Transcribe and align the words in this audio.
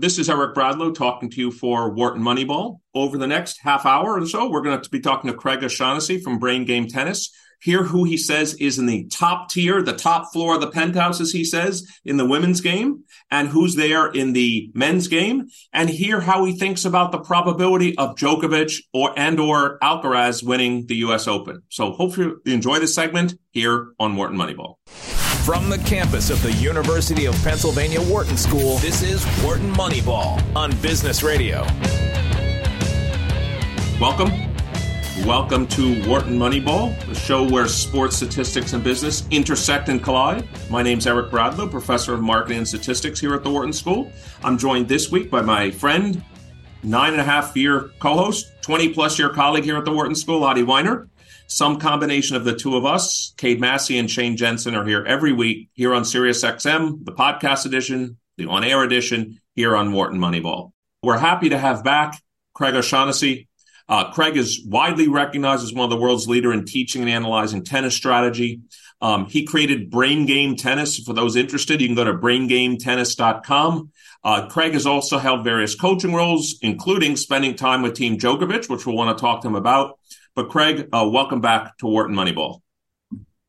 This 0.00 0.18
is 0.18 0.30
Eric 0.30 0.54
Bradlow 0.54 0.94
talking 0.94 1.28
to 1.28 1.36
you 1.38 1.50
for 1.50 1.90
Wharton 1.90 2.22
Moneyball. 2.22 2.78
Over 2.94 3.18
the 3.18 3.26
next 3.26 3.58
half 3.60 3.84
hour 3.84 4.18
or 4.18 4.26
so, 4.26 4.48
we're 4.48 4.62
going 4.62 4.80
to 4.80 4.88
be 4.88 4.98
talking 4.98 5.30
to 5.30 5.36
Craig 5.36 5.62
O'Shannessy 5.62 6.22
from 6.22 6.38
Brain 6.38 6.64
Game 6.64 6.88
Tennis. 6.88 7.30
Hear 7.60 7.82
who 7.82 8.04
he 8.04 8.16
says 8.16 8.54
is 8.54 8.78
in 8.78 8.86
the 8.86 9.04
top 9.08 9.50
tier, 9.50 9.82
the 9.82 9.92
top 9.92 10.32
floor 10.32 10.54
of 10.54 10.62
the 10.62 10.70
penthouse, 10.70 11.20
as 11.20 11.32
he 11.32 11.44
says, 11.44 11.86
in 12.02 12.16
the 12.16 12.24
women's 12.24 12.62
game, 12.62 13.04
and 13.30 13.48
who's 13.48 13.74
there 13.74 14.06
in 14.06 14.32
the 14.32 14.70
men's 14.72 15.06
game, 15.06 15.48
and 15.70 15.90
hear 15.90 16.22
how 16.22 16.46
he 16.46 16.56
thinks 16.56 16.86
about 16.86 17.12
the 17.12 17.20
probability 17.20 17.94
of 17.98 18.16
Djokovic 18.16 18.80
or 18.94 19.12
and 19.18 19.38
or 19.38 19.78
Alcaraz 19.80 20.42
winning 20.42 20.86
the 20.86 20.96
U.S. 20.96 21.28
Open. 21.28 21.60
So 21.68 21.92
hopefully 21.92 22.32
you 22.46 22.54
enjoy 22.54 22.78
this 22.78 22.94
segment 22.94 23.34
here 23.50 23.88
on 24.00 24.16
Wharton 24.16 24.38
Moneyball. 24.38 24.76
From 25.44 25.68
the 25.68 25.78
campus 25.78 26.30
of 26.30 26.40
the 26.42 26.52
University 26.52 27.26
of 27.26 27.34
Pennsylvania 27.42 28.00
Wharton 28.00 28.36
School, 28.36 28.76
this 28.78 29.02
is 29.02 29.24
Wharton 29.42 29.72
Moneyball 29.72 30.40
on 30.54 30.70
Business 30.80 31.22
Radio. 31.22 31.66
Welcome 34.00 34.30
Welcome 35.24 35.66
to 35.68 36.02
Wharton 36.08 36.38
Moneyball, 36.38 36.98
the 37.06 37.14
show 37.14 37.46
where 37.46 37.68
sports 37.68 38.16
statistics 38.16 38.72
and 38.72 38.82
business 38.82 39.28
intersect 39.30 39.90
and 39.90 40.02
collide. 40.02 40.48
My 40.70 40.82
name's 40.82 41.06
Eric 41.06 41.30
Bradlow, 41.30 41.70
professor 41.70 42.14
of 42.14 42.22
marketing 42.22 42.58
and 42.58 42.66
statistics 42.66 43.20
here 43.20 43.34
at 43.34 43.44
the 43.44 43.50
Wharton 43.50 43.72
School. 43.72 44.10
I'm 44.42 44.56
joined 44.56 44.88
this 44.88 45.12
week 45.12 45.30
by 45.30 45.42
my 45.42 45.70
friend, 45.70 46.24
nine 46.82 47.12
and 47.12 47.20
a 47.20 47.24
half 47.24 47.54
year 47.54 47.90
co 47.98 48.14
host, 48.14 48.50
20 48.62 48.94
plus 48.94 49.18
year 49.18 49.28
colleague 49.28 49.64
here 49.64 49.76
at 49.76 49.84
the 49.84 49.92
Wharton 49.92 50.14
School, 50.14 50.42
Adi 50.42 50.62
Wyner. 50.62 51.06
Some 51.50 51.80
combination 51.80 52.36
of 52.36 52.44
the 52.44 52.54
two 52.54 52.76
of 52.76 52.86
us, 52.86 53.34
Cade 53.36 53.60
Massey 53.60 53.98
and 53.98 54.08
Shane 54.08 54.36
Jensen, 54.36 54.76
are 54.76 54.86
here 54.86 55.04
every 55.04 55.32
week 55.32 55.68
here 55.74 55.92
on 55.92 56.02
SiriusXM, 56.02 57.04
the 57.04 57.12
podcast 57.12 57.66
edition, 57.66 58.18
the 58.38 58.46
on 58.46 58.62
air 58.62 58.84
edition, 58.84 59.40
here 59.56 59.74
on 59.74 59.92
Wharton 59.92 60.20
Moneyball. 60.20 60.70
We're 61.02 61.18
happy 61.18 61.48
to 61.48 61.58
have 61.58 61.82
back 61.82 62.22
Craig 62.54 62.74
O'Shannessy, 62.74 63.48
uh, 63.90 64.08
Craig 64.12 64.36
is 64.36 64.64
widely 64.64 65.08
recognized 65.08 65.64
as 65.64 65.74
one 65.74 65.82
of 65.82 65.90
the 65.90 65.96
world's 65.96 66.28
leader 66.28 66.52
in 66.52 66.64
teaching 66.64 67.02
and 67.02 67.10
analyzing 67.10 67.64
tennis 67.64 67.96
strategy. 67.96 68.60
Um, 69.00 69.26
he 69.26 69.44
created 69.44 69.90
Brain 69.90 70.26
Game 70.26 70.54
Tennis. 70.54 71.00
For 71.00 71.12
those 71.12 71.34
interested, 71.34 71.80
you 71.80 71.88
can 71.88 71.96
go 71.96 72.04
to 72.04 72.14
braingametennis.com. 72.14 73.90
Uh, 74.22 74.46
Craig 74.46 74.74
has 74.74 74.86
also 74.86 75.18
held 75.18 75.42
various 75.42 75.74
coaching 75.74 76.14
roles, 76.14 76.56
including 76.62 77.16
spending 77.16 77.56
time 77.56 77.82
with 77.82 77.94
Team 77.94 78.16
Djokovic, 78.16 78.68
which 78.68 78.86
we'll 78.86 78.94
want 78.94 79.18
to 79.18 79.20
talk 79.20 79.42
to 79.42 79.48
him 79.48 79.56
about. 79.56 79.98
But 80.40 80.48
Craig, 80.48 80.88
uh, 80.90 81.06
welcome 81.06 81.42
back 81.42 81.76
to 81.80 81.86
Wharton 81.86 82.16
Moneyball. 82.16 82.62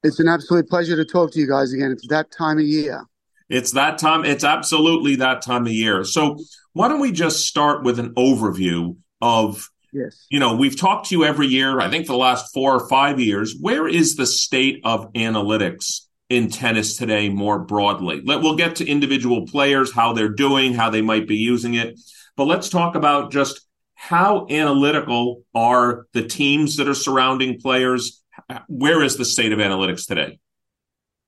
It's 0.04 0.20
an 0.20 0.28
absolute 0.28 0.68
pleasure 0.68 0.98
to 0.98 1.06
talk 1.06 1.32
to 1.32 1.40
you 1.40 1.48
guys 1.48 1.72
again. 1.72 1.90
It's 1.90 2.06
that 2.10 2.30
time 2.32 2.58
of 2.58 2.66
year. 2.66 3.06
It's 3.48 3.72
that 3.72 3.98
time. 3.98 4.26
It's 4.26 4.44
absolutely 4.44 5.16
that 5.16 5.42
time 5.42 5.66
of 5.68 5.72
year. 5.72 6.04
So 6.04 6.38
why 6.74 6.90
don't 6.90 7.00
we 7.00 7.14
just 7.14 7.46
start 7.46 7.86
with 7.86 7.98
an 7.98 8.14
overview 8.16 8.98
of 9.22 9.70
Yes. 9.94 10.26
You 10.30 10.40
know, 10.40 10.54
we've 10.58 10.78
talked 10.78 11.08
to 11.08 11.16
you 11.16 11.24
every 11.24 11.48
year, 11.48 11.80
I 11.80 11.90
think 11.90 12.08
for 12.08 12.12
the 12.12 12.18
last 12.18 12.54
four 12.54 12.76
or 12.76 12.90
five 12.90 13.22
years. 13.22 13.56
Where 13.58 13.88
is 13.88 14.18
the 14.18 14.26
state 14.26 14.82
of 14.84 15.14
analytics 15.14 16.08
in 16.30 16.50
tennis 16.50 16.98
today 16.98 17.30
more 17.30 17.60
broadly? 17.60 18.22
Let, 18.26 18.42
we'll 18.42 18.58
get 18.58 18.78
to 18.78 18.86
individual 18.86 19.48
players, 19.48 19.94
how 19.94 20.12
they're 20.12 20.28
doing, 20.28 20.74
how 20.74 20.90
they 20.90 21.02
might 21.02 21.26
be 21.26 21.38
using 21.38 21.74
it. 21.74 21.98
But 22.36 22.46
let's 22.46 22.68
talk 22.68 22.96
about 22.96 23.32
just 23.32 23.62
how 24.02 24.48
analytical 24.50 25.44
are 25.54 26.08
the 26.14 26.28
teams 26.28 26.78
that 26.78 26.88
are 26.88 26.96
surrounding 26.96 27.62
players? 27.62 28.24
Where 28.68 29.04
is 29.04 29.16
the 29.16 29.26
state 29.26 29.52
of 29.52 29.60
analytics 29.60 30.08
today? 30.08 30.40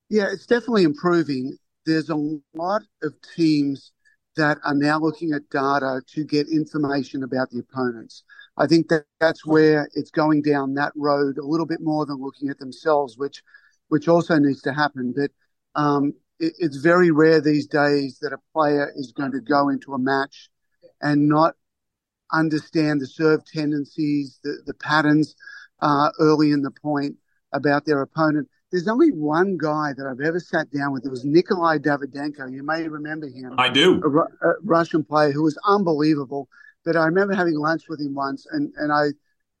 Yeah, 0.08 0.26
it's 0.32 0.46
definitely 0.46 0.82
improving. 0.82 1.56
There's 1.86 2.10
a 2.10 2.16
lot 2.52 2.82
of 3.04 3.14
teams 3.36 3.92
that 4.34 4.58
are 4.64 4.74
now 4.74 4.98
looking 4.98 5.32
at 5.32 5.48
data 5.50 6.02
to 6.14 6.24
get 6.24 6.48
information 6.48 7.22
about 7.22 7.48
the 7.50 7.60
opponents. 7.60 8.24
I 8.56 8.66
think 8.66 8.88
that 8.88 9.04
that's 9.20 9.46
where 9.46 9.88
it's 9.94 10.10
going 10.10 10.42
down 10.42 10.74
that 10.74 10.92
road 10.96 11.38
a 11.38 11.46
little 11.46 11.66
bit 11.66 11.80
more 11.80 12.04
than 12.04 12.20
looking 12.20 12.48
at 12.48 12.58
themselves, 12.58 13.16
which 13.16 13.40
which 13.86 14.08
also 14.08 14.36
needs 14.40 14.62
to 14.62 14.72
happen. 14.72 15.14
But 15.16 15.30
um, 15.80 16.12
it, 16.40 16.54
it's 16.58 16.78
very 16.78 17.12
rare 17.12 17.40
these 17.40 17.68
days 17.68 18.18
that 18.20 18.32
a 18.32 18.38
player 18.52 18.92
is 18.96 19.12
going 19.12 19.30
to 19.30 19.40
go 19.40 19.68
into 19.68 19.94
a 19.94 19.98
match 19.98 20.50
and 21.00 21.28
not 21.28 21.54
understand 22.34 23.00
the 23.00 23.06
serve 23.06 23.44
tendencies, 23.44 24.38
the, 24.42 24.58
the 24.66 24.74
patterns 24.74 25.34
uh, 25.80 26.10
early 26.18 26.50
in 26.50 26.62
the 26.62 26.70
point 26.70 27.16
about 27.52 27.84
their 27.86 28.02
opponent. 28.02 28.48
There's 28.72 28.88
only 28.88 29.12
one 29.12 29.56
guy 29.56 29.92
that 29.96 30.06
I've 30.06 30.20
ever 30.20 30.40
sat 30.40 30.70
down 30.70 30.92
with. 30.92 31.06
It 31.06 31.10
was 31.10 31.24
Nikolai 31.24 31.78
Davydenko. 31.78 32.52
You 32.52 32.64
may 32.64 32.88
remember 32.88 33.28
him. 33.28 33.54
I 33.58 33.68
do. 33.68 34.02
A, 34.04 34.48
a 34.48 34.54
Russian 34.64 35.04
player 35.04 35.30
who 35.30 35.42
was 35.42 35.56
unbelievable. 35.64 36.48
But 36.84 36.96
I 36.96 37.04
remember 37.06 37.34
having 37.34 37.54
lunch 37.54 37.88
with 37.88 38.00
him 38.00 38.14
once, 38.14 38.46
and, 38.50 38.72
and 38.76 38.92
I 38.92 39.08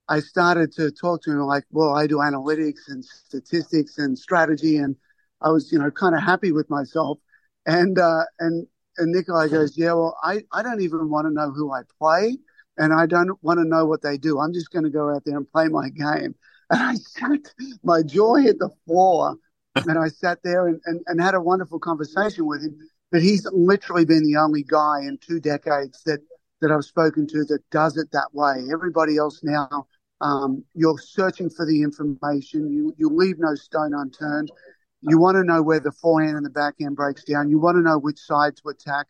I 0.08 0.20
started 0.20 0.72
to 0.72 0.90
talk 0.90 1.22
to 1.22 1.30
him 1.30 1.38
like, 1.38 1.64
well, 1.70 1.94
I 1.94 2.06
do 2.06 2.16
analytics 2.16 2.88
and 2.88 3.04
statistics 3.04 3.96
and 3.98 4.18
strategy, 4.18 4.76
and 4.76 4.96
I 5.40 5.50
was 5.50 5.72
you 5.72 5.78
know 5.78 5.90
kind 5.90 6.14
of 6.14 6.22
happy 6.22 6.52
with 6.52 6.68
myself. 6.68 7.18
And 7.66 7.98
uh, 7.98 8.24
and 8.40 8.66
and 8.98 9.12
Nikolai 9.12 9.48
goes, 9.48 9.78
yeah, 9.78 9.92
well, 9.92 10.18
I 10.22 10.42
I 10.52 10.62
don't 10.62 10.82
even 10.82 11.08
want 11.08 11.26
to 11.26 11.32
know 11.32 11.50
who 11.50 11.72
I 11.72 11.82
play, 11.98 12.36
and 12.78 12.92
I 12.92 13.06
don't 13.06 13.30
want 13.42 13.58
to 13.58 13.64
know 13.64 13.86
what 13.86 14.02
they 14.02 14.18
do. 14.18 14.38
I'm 14.38 14.52
just 14.52 14.70
going 14.70 14.84
to 14.84 14.90
go 14.90 15.14
out 15.14 15.24
there 15.24 15.36
and 15.36 15.50
play 15.50 15.68
my 15.68 15.88
game. 15.88 16.34
And 16.70 16.82
I 16.82 16.94
sat, 16.94 17.52
my 17.82 18.02
jaw 18.02 18.36
hit 18.36 18.58
the 18.58 18.70
floor, 18.86 19.36
and 19.76 19.98
I 19.98 20.08
sat 20.08 20.38
there 20.42 20.66
and, 20.66 20.80
and, 20.86 21.00
and 21.06 21.20
had 21.20 21.34
a 21.34 21.40
wonderful 21.40 21.78
conversation 21.78 22.46
with 22.46 22.62
him. 22.62 22.76
But 23.12 23.22
he's 23.22 23.46
literally 23.52 24.04
been 24.04 24.24
the 24.24 24.38
only 24.38 24.64
guy 24.66 25.00
in 25.02 25.18
two 25.18 25.40
decades 25.40 26.02
that 26.04 26.20
that 26.60 26.72
I've 26.72 26.84
spoken 26.84 27.26
to 27.28 27.44
that 27.44 27.60
does 27.70 27.98
it 27.98 28.10
that 28.12 28.28
way. 28.32 28.64
Everybody 28.72 29.18
else 29.18 29.40
now, 29.42 29.86
um, 30.22 30.64
you're 30.74 30.98
searching 30.98 31.50
for 31.50 31.66
the 31.66 31.82
information. 31.82 32.72
You 32.72 32.94
you 32.96 33.10
leave 33.10 33.38
no 33.38 33.54
stone 33.54 33.92
unturned. 33.94 34.50
You 35.02 35.18
want 35.18 35.36
to 35.36 35.44
know 35.44 35.62
where 35.62 35.80
the 35.80 35.92
forehand 35.92 36.36
and 36.36 36.46
the 36.46 36.50
backhand 36.50 36.96
breaks 36.96 37.24
down. 37.24 37.50
You 37.50 37.58
want 37.58 37.76
to 37.76 37.82
know 37.82 37.98
which 37.98 38.18
side 38.18 38.56
to 38.56 38.70
attack. 38.70 39.06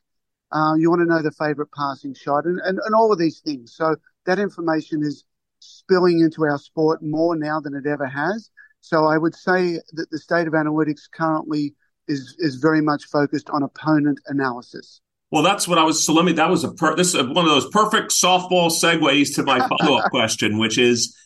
Uh, 0.54 0.74
you 0.76 0.88
want 0.88 1.00
to 1.00 1.06
know 1.06 1.20
the 1.20 1.32
favorite 1.32 1.68
passing 1.76 2.14
shot 2.14 2.44
and, 2.44 2.60
and, 2.60 2.78
and 2.84 2.94
all 2.94 3.12
of 3.12 3.18
these 3.18 3.40
things. 3.40 3.74
So 3.74 3.96
that 4.24 4.38
information 4.38 5.02
is 5.02 5.24
spilling 5.58 6.20
into 6.20 6.44
our 6.44 6.58
sport 6.58 7.02
more 7.02 7.34
now 7.34 7.60
than 7.60 7.74
it 7.74 7.86
ever 7.86 8.06
has. 8.06 8.50
So 8.80 9.06
I 9.06 9.18
would 9.18 9.34
say 9.34 9.80
that 9.92 10.10
the 10.10 10.18
state 10.18 10.46
of 10.46 10.52
analytics 10.52 11.10
currently 11.12 11.74
is 12.06 12.36
is 12.38 12.56
very 12.56 12.82
much 12.82 13.04
focused 13.06 13.50
on 13.50 13.62
opponent 13.62 14.20
analysis. 14.26 15.00
Well, 15.30 15.42
that's 15.42 15.66
what 15.66 15.78
I 15.78 15.84
was. 15.84 16.04
So 16.04 16.12
let 16.12 16.24
me. 16.24 16.32
That 16.32 16.50
was 16.50 16.64
a 16.64 16.72
per, 16.72 16.94
this 16.94 17.14
is 17.14 17.26
one 17.26 17.46
of 17.46 17.50
those 17.50 17.68
perfect 17.70 18.12
softball 18.12 18.70
segues 18.70 19.34
to 19.36 19.42
my 19.42 19.66
follow 19.66 19.98
up 19.98 20.10
question, 20.10 20.58
which 20.58 20.78
is, 20.78 21.16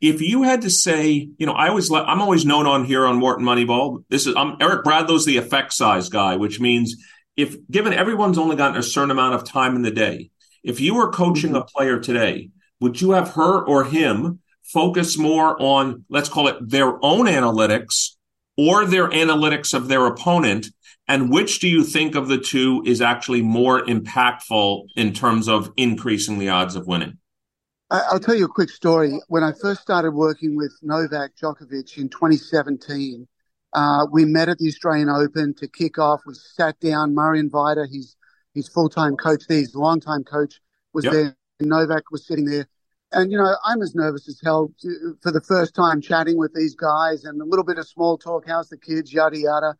if 0.00 0.20
you 0.20 0.44
had 0.44 0.62
to 0.62 0.70
say, 0.70 1.28
you 1.36 1.44
know, 1.44 1.52
I 1.52 1.68
always 1.68 1.90
I'm 1.90 2.22
always 2.22 2.46
known 2.46 2.66
on 2.66 2.84
here 2.84 3.04
on 3.04 3.20
Wharton 3.20 3.44
Moneyball. 3.44 4.04
This 4.08 4.26
is 4.26 4.36
I'm 4.36 4.56
Eric 4.60 4.84
Bradlow's 4.84 5.26
the 5.26 5.36
effect 5.36 5.72
size 5.72 6.08
guy, 6.08 6.36
which 6.36 6.60
means 6.60 6.96
if 7.38 7.56
given 7.70 7.94
everyone's 7.94 8.36
only 8.36 8.56
gotten 8.56 8.76
a 8.76 8.82
certain 8.82 9.12
amount 9.12 9.34
of 9.34 9.44
time 9.44 9.76
in 9.76 9.82
the 9.82 9.92
day, 9.92 10.30
if 10.64 10.80
you 10.80 10.94
were 10.96 11.10
coaching 11.10 11.54
a 11.54 11.60
mm-hmm. 11.60 11.68
player 11.74 12.00
today, 12.00 12.50
would 12.80 13.00
you 13.00 13.12
have 13.12 13.30
her 13.30 13.64
or 13.64 13.84
him 13.84 14.40
focus 14.64 15.16
more 15.16 15.56
on 15.62 16.04
let's 16.10 16.28
call 16.28 16.48
it 16.48 16.56
their 16.60 17.02
own 17.02 17.26
analytics 17.26 18.16
or 18.58 18.84
their 18.84 19.08
analytics 19.08 19.72
of 19.72 19.88
their 19.88 20.04
opponent 20.04 20.66
and 21.06 21.30
which 21.32 21.60
do 21.60 21.68
you 21.68 21.84
think 21.84 22.14
of 22.14 22.28
the 22.28 22.36
two 22.36 22.82
is 22.84 23.00
actually 23.00 23.40
more 23.40 23.82
impactful 23.86 24.88
in 24.94 25.14
terms 25.14 25.48
of 25.48 25.72
increasing 25.78 26.38
the 26.38 26.50
odds 26.50 26.74
of 26.74 26.86
winning? 26.86 27.16
I'll 27.90 28.20
tell 28.20 28.34
you 28.34 28.44
a 28.44 28.48
quick 28.48 28.68
story. 28.68 29.18
When 29.28 29.42
I 29.42 29.52
first 29.62 29.80
started 29.80 30.10
working 30.10 30.54
with 30.54 30.72
Novak 30.82 31.30
Djokovic 31.42 31.96
in 31.96 32.10
2017, 32.10 33.26
uh, 33.72 34.06
we 34.10 34.24
met 34.24 34.48
at 34.48 34.58
the 34.58 34.68
Australian 34.68 35.08
Open 35.08 35.54
to 35.54 35.68
kick 35.68 35.98
off. 35.98 36.22
We 36.26 36.34
sat 36.34 36.78
down. 36.80 37.14
Marián 37.14 37.50
Vajda, 37.50 37.86
he's 37.90 38.16
his 38.54 38.68
full 38.68 38.88
time 38.88 39.16
coach 39.16 39.44
there, 39.48 39.58
his 39.58 39.74
long 39.74 40.00
time 40.00 40.24
coach, 40.24 40.60
was 40.92 41.04
yep. 41.04 41.12
there. 41.12 41.36
Novak 41.60 42.10
was 42.10 42.26
sitting 42.26 42.44
there. 42.44 42.68
And, 43.12 43.32
you 43.32 43.38
know, 43.38 43.56
I'm 43.64 43.80
as 43.80 43.94
nervous 43.94 44.28
as 44.28 44.40
hell 44.44 44.72
for 45.22 45.32
the 45.32 45.40
first 45.40 45.74
time 45.74 46.00
chatting 46.00 46.36
with 46.36 46.52
these 46.54 46.74
guys 46.74 47.24
and 47.24 47.40
a 47.40 47.44
little 47.44 47.64
bit 47.64 47.78
of 47.78 47.88
small 47.88 48.18
talk. 48.18 48.44
How's 48.46 48.68
the 48.68 48.76
kids? 48.76 49.12
Yada, 49.12 49.38
yada. 49.38 49.74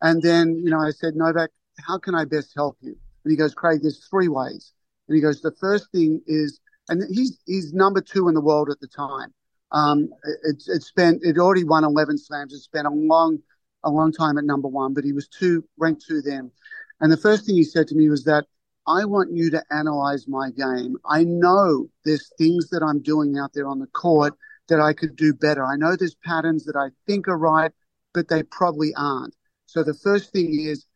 And 0.00 0.22
then, 0.22 0.56
you 0.56 0.70
know, 0.70 0.80
I 0.80 0.90
said, 0.90 1.14
Novak, 1.14 1.50
how 1.86 1.98
can 1.98 2.14
I 2.14 2.24
best 2.24 2.52
help 2.56 2.78
you? 2.80 2.96
And 3.24 3.30
he 3.30 3.36
goes, 3.36 3.54
Craig, 3.54 3.80
there's 3.82 4.06
three 4.08 4.28
ways. 4.28 4.72
And 5.08 5.14
he 5.14 5.20
goes, 5.20 5.42
the 5.42 5.52
first 5.60 5.92
thing 5.92 6.22
is, 6.26 6.58
and 6.88 7.02
he's, 7.14 7.38
he's 7.46 7.74
number 7.74 8.00
two 8.00 8.28
in 8.28 8.34
the 8.34 8.40
world 8.40 8.70
at 8.70 8.80
the 8.80 8.88
time. 8.88 9.34
Um, 9.72 10.10
it's, 10.44 10.68
it 10.68 10.82
spent, 10.82 11.22
it 11.22 11.38
already 11.38 11.64
won 11.64 11.84
11 11.84 12.18
slams. 12.18 12.52
It 12.52 12.60
spent 12.60 12.86
a 12.86 12.90
long, 12.90 13.38
a 13.84 13.90
long 13.90 14.12
time 14.12 14.38
at 14.38 14.44
number 14.44 14.68
one, 14.68 14.94
but 14.94 15.04
he 15.04 15.12
was 15.12 15.28
two, 15.28 15.64
ranked 15.78 16.04
two 16.06 16.22
then. 16.22 16.50
And 17.00 17.10
the 17.10 17.16
first 17.16 17.46
thing 17.46 17.54
he 17.54 17.64
said 17.64 17.86
to 17.88 17.94
me 17.94 18.08
was 18.08 18.24
that 18.24 18.46
I 18.86 19.04
want 19.04 19.32
you 19.32 19.50
to 19.50 19.62
analyze 19.70 20.26
my 20.26 20.50
game. 20.50 20.96
I 21.04 21.24
know 21.24 21.88
there's 22.04 22.32
things 22.38 22.70
that 22.70 22.82
I'm 22.82 23.00
doing 23.00 23.38
out 23.38 23.52
there 23.54 23.68
on 23.68 23.78
the 23.78 23.86
court 23.86 24.34
that 24.68 24.80
I 24.80 24.92
could 24.92 25.16
do 25.16 25.32
better. 25.32 25.64
I 25.64 25.76
know 25.76 25.96
there's 25.96 26.16
patterns 26.24 26.64
that 26.64 26.76
I 26.76 26.88
think 27.06 27.28
are 27.28 27.38
right, 27.38 27.72
but 28.14 28.28
they 28.28 28.42
probably 28.42 28.92
aren't. 28.96 29.34
So 29.66 29.82
the 29.82 29.94
first 29.94 30.32
thing 30.32 30.58
is 30.60 30.86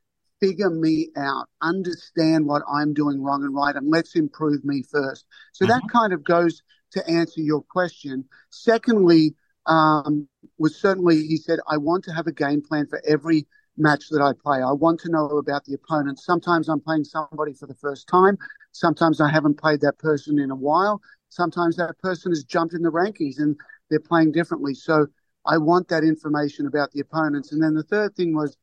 figure 0.40 0.70
me 0.70 1.10
out, 1.16 1.48
understand 1.62 2.46
what 2.46 2.62
I'm 2.68 2.92
doing 2.94 3.22
wrong 3.22 3.44
and 3.44 3.54
right, 3.54 3.74
and 3.74 3.88
let's 3.88 4.16
improve 4.16 4.64
me 4.64 4.82
first. 4.82 5.24
So 5.52 5.64
mm-hmm. 5.64 5.72
that 5.72 5.82
kind 5.92 6.12
of 6.12 6.24
goes 6.24 6.62
to 6.94 7.08
answer 7.08 7.40
your 7.40 7.62
question. 7.62 8.24
Secondly, 8.50 9.34
um, 9.66 10.28
was 10.58 10.76
certainly, 10.76 11.26
he 11.26 11.36
said, 11.36 11.58
I 11.68 11.76
want 11.76 12.04
to 12.04 12.12
have 12.12 12.26
a 12.26 12.32
game 12.32 12.62
plan 12.62 12.86
for 12.86 13.00
every 13.06 13.46
match 13.76 14.08
that 14.10 14.22
I 14.22 14.32
play. 14.32 14.62
I 14.62 14.72
want 14.72 15.00
to 15.00 15.10
know 15.10 15.26
about 15.38 15.64
the 15.64 15.74
opponent. 15.74 16.18
Sometimes 16.18 16.68
I'm 16.68 16.80
playing 16.80 17.04
somebody 17.04 17.54
for 17.54 17.66
the 17.66 17.74
first 17.74 18.08
time. 18.08 18.38
Sometimes 18.72 19.20
I 19.20 19.30
haven't 19.30 19.60
played 19.60 19.80
that 19.80 19.98
person 19.98 20.38
in 20.38 20.50
a 20.50 20.56
while. 20.56 21.00
Sometimes 21.28 21.76
that 21.76 21.98
person 21.98 22.30
has 22.32 22.44
jumped 22.44 22.74
in 22.74 22.82
the 22.82 22.92
rankings 22.92 23.38
and 23.38 23.56
they're 23.90 24.00
playing 24.00 24.32
differently. 24.32 24.74
So 24.74 25.06
I 25.46 25.58
want 25.58 25.88
that 25.88 26.04
information 26.04 26.66
about 26.66 26.92
the 26.92 27.00
opponents. 27.00 27.52
And 27.52 27.62
then 27.62 27.74
the 27.74 27.82
third 27.82 28.14
thing 28.14 28.34
was 28.34 28.56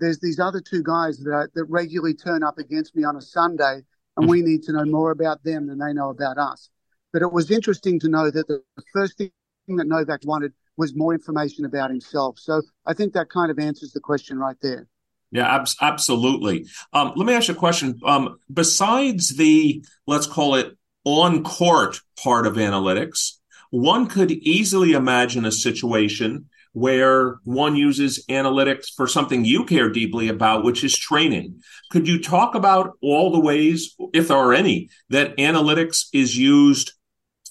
there's 0.00 0.20
these 0.20 0.38
other 0.38 0.60
two 0.60 0.82
guys 0.82 1.18
that, 1.18 1.32
are, 1.32 1.50
that 1.54 1.64
regularly 1.64 2.14
turn 2.14 2.42
up 2.42 2.58
against 2.58 2.94
me 2.94 3.04
on 3.04 3.16
a 3.16 3.20
Sunday, 3.20 3.82
and 4.16 4.28
we 4.28 4.42
need 4.42 4.62
to 4.64 4.72
know 4.72 4.84
more 4.84 5.10
about 5.10 5.42
them 5.42 5.66
than 5.66 5.78
they 5.78 5.92
know 5.92 6.10
about 6.10 6.38
us. 6.38 6.70
But 7.12 7.22
it 7.22 7.32
was 7.32 7.50
interesting 7.50 7.98
to 8.00 8.08
know 8.08 8.30
that 8.30 8.48
the 8.48 8.62
first 8.92 9.18
thing 9.18 9.30
that 9.68 9.86
Novak 9.86 10.20
wanted 10.24 10.52
was 10.76 10.94
more 10.94 11.12
information 11.12 11.64
about 11.64 11.90
himself. 11.90 12.38
So 12.38 12.62
I 12.86 12.94
think 12.94 13.12
that 13.14 13.28
kind 13.28 13.50
of 13.50 13.58
answers 13.58 13.92
the 13.92 14.00
question 14.00 14.38
right 14.38 14.56
there. 14.62 14.86
Yeah, 15.30 15.54
ab- 15.54 15.68
absolutely. 15.80 16.66
Um, 16.92 17.12
let 17.16 17.26
me 17.26 17.34
ask 17.34 17.48
you 17.48 17.54
a 17.54 17.58
question. 17.58 18.00
Um, 18.04 18.38
besides 18.52 19.36
the, 19.36 19.84
let's 20.06 20.26
call 20.26 20.54
it 20.54 20.76
on 21.04 21.42
court 21.42 22.00
part 22.22 22.46
of 22.46 22.54
analytics, 22.54 23.32
one 23.70 24.06
could 24.06 24.30
easily 24.30 24.92
imagine 24.92 25.44
a 25.44 25.52
situation 25.52 26.48
where 26.72 27.38
one 27.44 27.76
uses 27.76 28.24
analytics 28.26 28.86
for 28.94 29.06
something 29.06 29.44
you 29.44 29.64
care 29.64 29.90
deeply 29.90 30.28
about, 30.28 30.64
which 30.64 30.84
is 30.84 30.96
training. 30.96 31.60
Could 31.90 32.06
you 32.06 32.22
talk 32.22 32.54
about 32.54 32.92
all 33.02 33.32
the 33.32 33.40
ways, 33.40 33.96
if 34.12 34.28
there 34.28 34.36
are 34.36 34.54
any, 34.54 34.88
that 35.10 35.36
analytics 35.38 36.06
is 36.12 36.36
used 36.36 36.92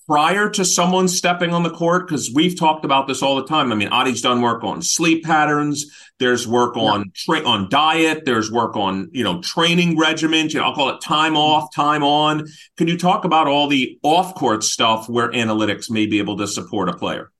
prior 0.08 0.50
to 0.50 0.64
someone 0.64 1.08
stepping 1.08 1.54
on 1.54 1.64
the 1.64 1.70
court? 1.70 2.08
Because 2.08 2.32
we've 2.34 2.58
talked 2.58 2.86
about 2.86 3.08
this 3.08 3.22
all 3.22 3.36
the 3.36 3.46
time. 3.46 3.72
I 3.72 3.76
mean, 3.76 3.90
Adi's 3.90 4.22
done 4.22 4.42
work 4.42 4.64
on 4.64 4.82
sleep 4.82 5.24
patterns. 5.24 5.86
There's 6.20 6.48
work 6.48 6.76
on 6.78 7.12
tra- 7.14 7.44
on 7.44 7.70
diet. 7.70 8.26
There's 8.26 8.52
work 8.52 8.76
on 8.76 9.10
you 9.12 9.24
know 9.24 9.42
training 9.42 9.98
regimens. 9.98 10.54
You 10.54 10.62
know, 10.62 10.68
I'll 10.68 10.76
call 10.76 10.90
it 10.90 11.02
time 11.02 11.36
off, 11.36 11.74
time 11.76 12.04
on. 12.04 12.48
Can 12.78 12.88
you 12.88 12.98
talk 12.98 13.26
about 13.26 13.48
all 13.48 13.68
the 13.68 14.00
off 14.02 14.34
court 14.36 14.64
stuff 14.64 15.08
where 15.08 15.30
analytics 15.32 15.92
may 15.92 16.06
be 16.06 16.20
able 16.20 16.38
to 16.38 16.48
support 16.48 16.90
a 16.90 16.94
player? 16.94 17.32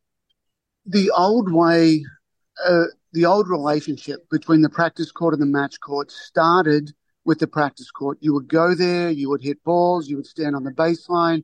The 0.86 1.10
old 1.12 1.52
way, 1.52 2.06
uh, 2.66 2.86
the 3.14 3.26
old 3.26 3.50
relationship 3.50 4.30
between 4.30 4.62
the 4.62 4.70
practice 4.70 5.12
court 5.12 5.34
and 5.34 5.42
the 5.42 5.48
match 5.48 5.80
court 5.80 6.12
started 6.12 6.92
with 7.26 7.40
the 7.40 7.48
practice 7.48 7.92
court. 7.92 8.18
You 8.22 8.34
would 8.34 8.48
go 8.48 8.74
there, 8.74 9.10
you 9.10 9.30
would 9.30 9.42
hit 9.42 9.62
balls, 9.64 10.08
you 10.08 10.16
would 10.16 10.26
stand 10.26 10.56
on 10.56 10.64
the 10.64 10.72
baseline, 10.72 11.44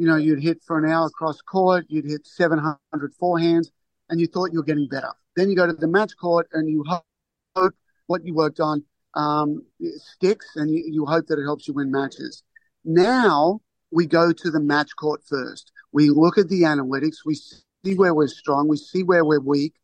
you 0.00 0.06
know, 0.06 0.16
you'd 0.16 0.42
hit 0.42 0.62
for 0.66 0.78
an 0.78 0.90
hour 0.90 1.08
across 1.08 1.42
court, 1.42 1.84
you'd 1.90 2.06
hit 2.06 2.26
700 2.26 2.78
forehands, 3.20 3.66
and 4.08 4.18
you 4.18 4.26
thought 4.26 4.50
you 4.50 4.60
were 4.60 4.64
getting 4.64 4.88
better. 4.88 5.12
Then 5.36 5.50
you 5.50 5.56
go 5.56 5.66
to 5.66 5.74
the 5.74 5.86
match 5.86 6.16
court 6.18 6.48
and 6.54 6.70
you 6.70 6.82
hope 6.86 7.74
what 8.06 8.24
you 8.24 8.32
worked 8.32 8.60
on 8.60 8.82
um, 9.12 9.62
sticks 9.98 10.56
and 10.56 10.70
you, 10.70 10.84
you 10.86 11.04
hope 11.04 11.26
that 11.26 11.38
it 11.38 11.44
helps 11.44 11.68
you 11.68 11.74
win 11.74 11.90
matches. 11.90 12.42
Now 12.82 13.60
we 13.90 14.06
go 14.06 14.32
to 14.32 14.50
the 14.50 14.58
match 14.58 14.88
court 14.98 15.20
first. 15.28 15.70
We 15.92 16.08
look 16.08 16.38
at 16.38 16.48
the 16.48 16.62
analytics, 16.62 17.16
we 17.26 17.34
see 17.34 17.94
where 17.94 18.14
we're 18.14 18.28
strong, 18.28 18.68
we 18.68 18.78
see 18.78 19.02
where 19.02 19.26
we're 19.26 19.38
weak, 19.38 19.74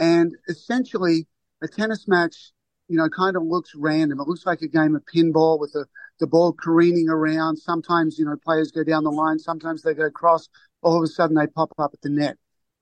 and 0.00 0.32
essentially 0.48 1.28
a 1.62 1.68
tennis 1.68 2.08
match, 2.08 2.50
you 2.88 2.96
know, 2.96 3.08
kind 3.08 3.36
of 3.36 3.44
looks 3.44 3.70
random. 3.76 4.18
It 4.18 4.26
looks 4.26 4.46
like 4.46 4.62
a 4.62 4.68
game 4.68 4.96
of 4.96 5.04
pinball 5.14 5.60
with 5.60 5.76
a 5.76 5.86
the 6.20 6.26
ball 6.26 6.52
careening 6.52 7.08
around. 7.08 7.56
Sometimes, 7.56 8.18
you 8.18 8.24
know, 8.24 8.36
players 8.44 8.70
go 8.70 8.84
down 8.84 9.02
the 9.02 9.10
line. 9.10 9.38
Sometimes 9.38 9.82
they 9.82 9.94
go 9.94 10.04
across. 10.04 10.48
All 10.82 10.96
of 10.96 11.02
a 11.02 11.08
sudden 11.08 11.34
they 11.34 11.46
pop 11.48 11.72
up 11.78 11.90
at 11.92 12.00
the 12.02 12.10
net. 12.10 12.36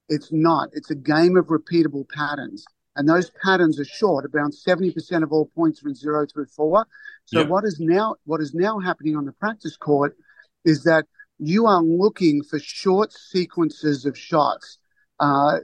It's 0.09 0.31
not. 0.31 0.69
It's 0.73 0.91
a 0.91 0.95
game 0.95 1.37
of 1.37 1.47
repeatable 1.47 2.07
patterns. 2.09 2.65
And 2.95 3.07
those 3.07 3.31
patterns 3.43 3.79
are 3.79 3.85
short. 3.85 4.25
Around 4.33 4.53
70% 4.53 5.23
of 5.23 5.31
all 5.31 5.49
points 5.55 5.83
are 5.83 5.87
in 5.87 5.95
zero 5.95 6.25
through 6.25 6.47
four. 6.47 6.85
So 7.25 7.39
yep. 7.39 7.49
what 7.49 7.63
is 7.63 7.79
now, 7.79 8.15
what 8.25 8.41
is 8.41 8.53
now 8.53 8.79
happening 8.79 9.15
on 9.15 9.25
the 9.25 9.31
practice 9.31 9.77
court 9.77 10.17
is 10.65 10.83
that 10.83 11.05
you 11.37 11.65
are 11.65 11.81
looking 11.81 12.43
for 12.43 12.59
short 12.59 13.13
sequences 13.13 14.05
of 14.05 14.17
shots, 14.17 14.79
uh, 15.19 15.59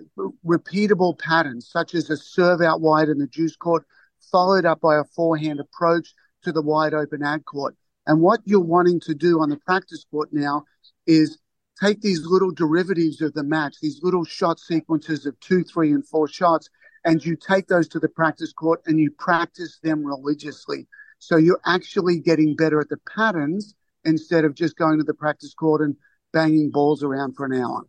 repeatable 0.45 1.17
patterns, 1.19 1.67
such 1.69 1.93
as 1.93 2.09
a 2.09 2.15
serve 2.15 2.61
out 2.61 2.79
wide 2.79 3.09
in 3.09 3.17
the 3.17 3.27
deuce 3.27 3.57
court, 3.57 3.83
followed 4.31 4.65
up 4.65 4.79
by 4.79 4.97
a 4.97 5.03
forehand 5.03 5.59
approach, 5.59 6.13
to 6.45 6.51
the 6.51 6.61
wide 6.61 6.93
open 6.93 7.21
ad 7.23 7.45
court. 7.45 7.75
And 8.07 8.21
what 8.21 8.39
you're 8.45 8.59
wanting 8.59 8.99
to 9.01 9.13
do 9.13 9.41
on 9.41 9.49
the 9.49 9.57
practice 9.57 10.05
court 10.09 10.29
now 10.31 10.63
is 11.05 11.39
take 11.81 12.01
these 12.01 12.25
little 12.25 12.51
derivatives 12.51 13.21
of 13.21 13.33
the 13.33 13.43
match, 13.43 13.75
these 13.81 13.99
little 14.01 14.23
shot 14.23 14.59
sequences 14.59 15.25
of 15.25 15.39
two, 15.39 15.63
three, 15.63 15.91
and 15.91 16.07
four 16.07 16.27
shots, 16.27 16.69
and 17.03 17.23
you 17.25 17.35
take 17.35 17.67
those 17.67 17.87
to 17.89 17.99
the 17.99 18.09
practice 18.09 18.53
court 18.53 18.81
and 18.85 18.99
you 18.99 19.11
practice 19.11 19.79
them 19.83 20.05
religiously. 20.05 20.87
So 21.19 21.37
you're 21.37 21.61
actually 21.65 22.19
getting 22.19 22.55
better 22.55 22.79
at 22.79 22.89
the 22.89 22.97
patterns 23.15 23.75
instead 24.03 24.45
of 24.45 24.55
just 24.55 24.77
going 24.77 24.99
to 24.99 25.03
the 25.03 25.13
practice 25.13 25.53
court 25.53 25.81
and 25.81 25.95
banging 26.31 26.69
balls 26.71 27.03
around 27.03 27.35
for 27.35 27.45
an 27.45 27.53
hour. 27.53 27.83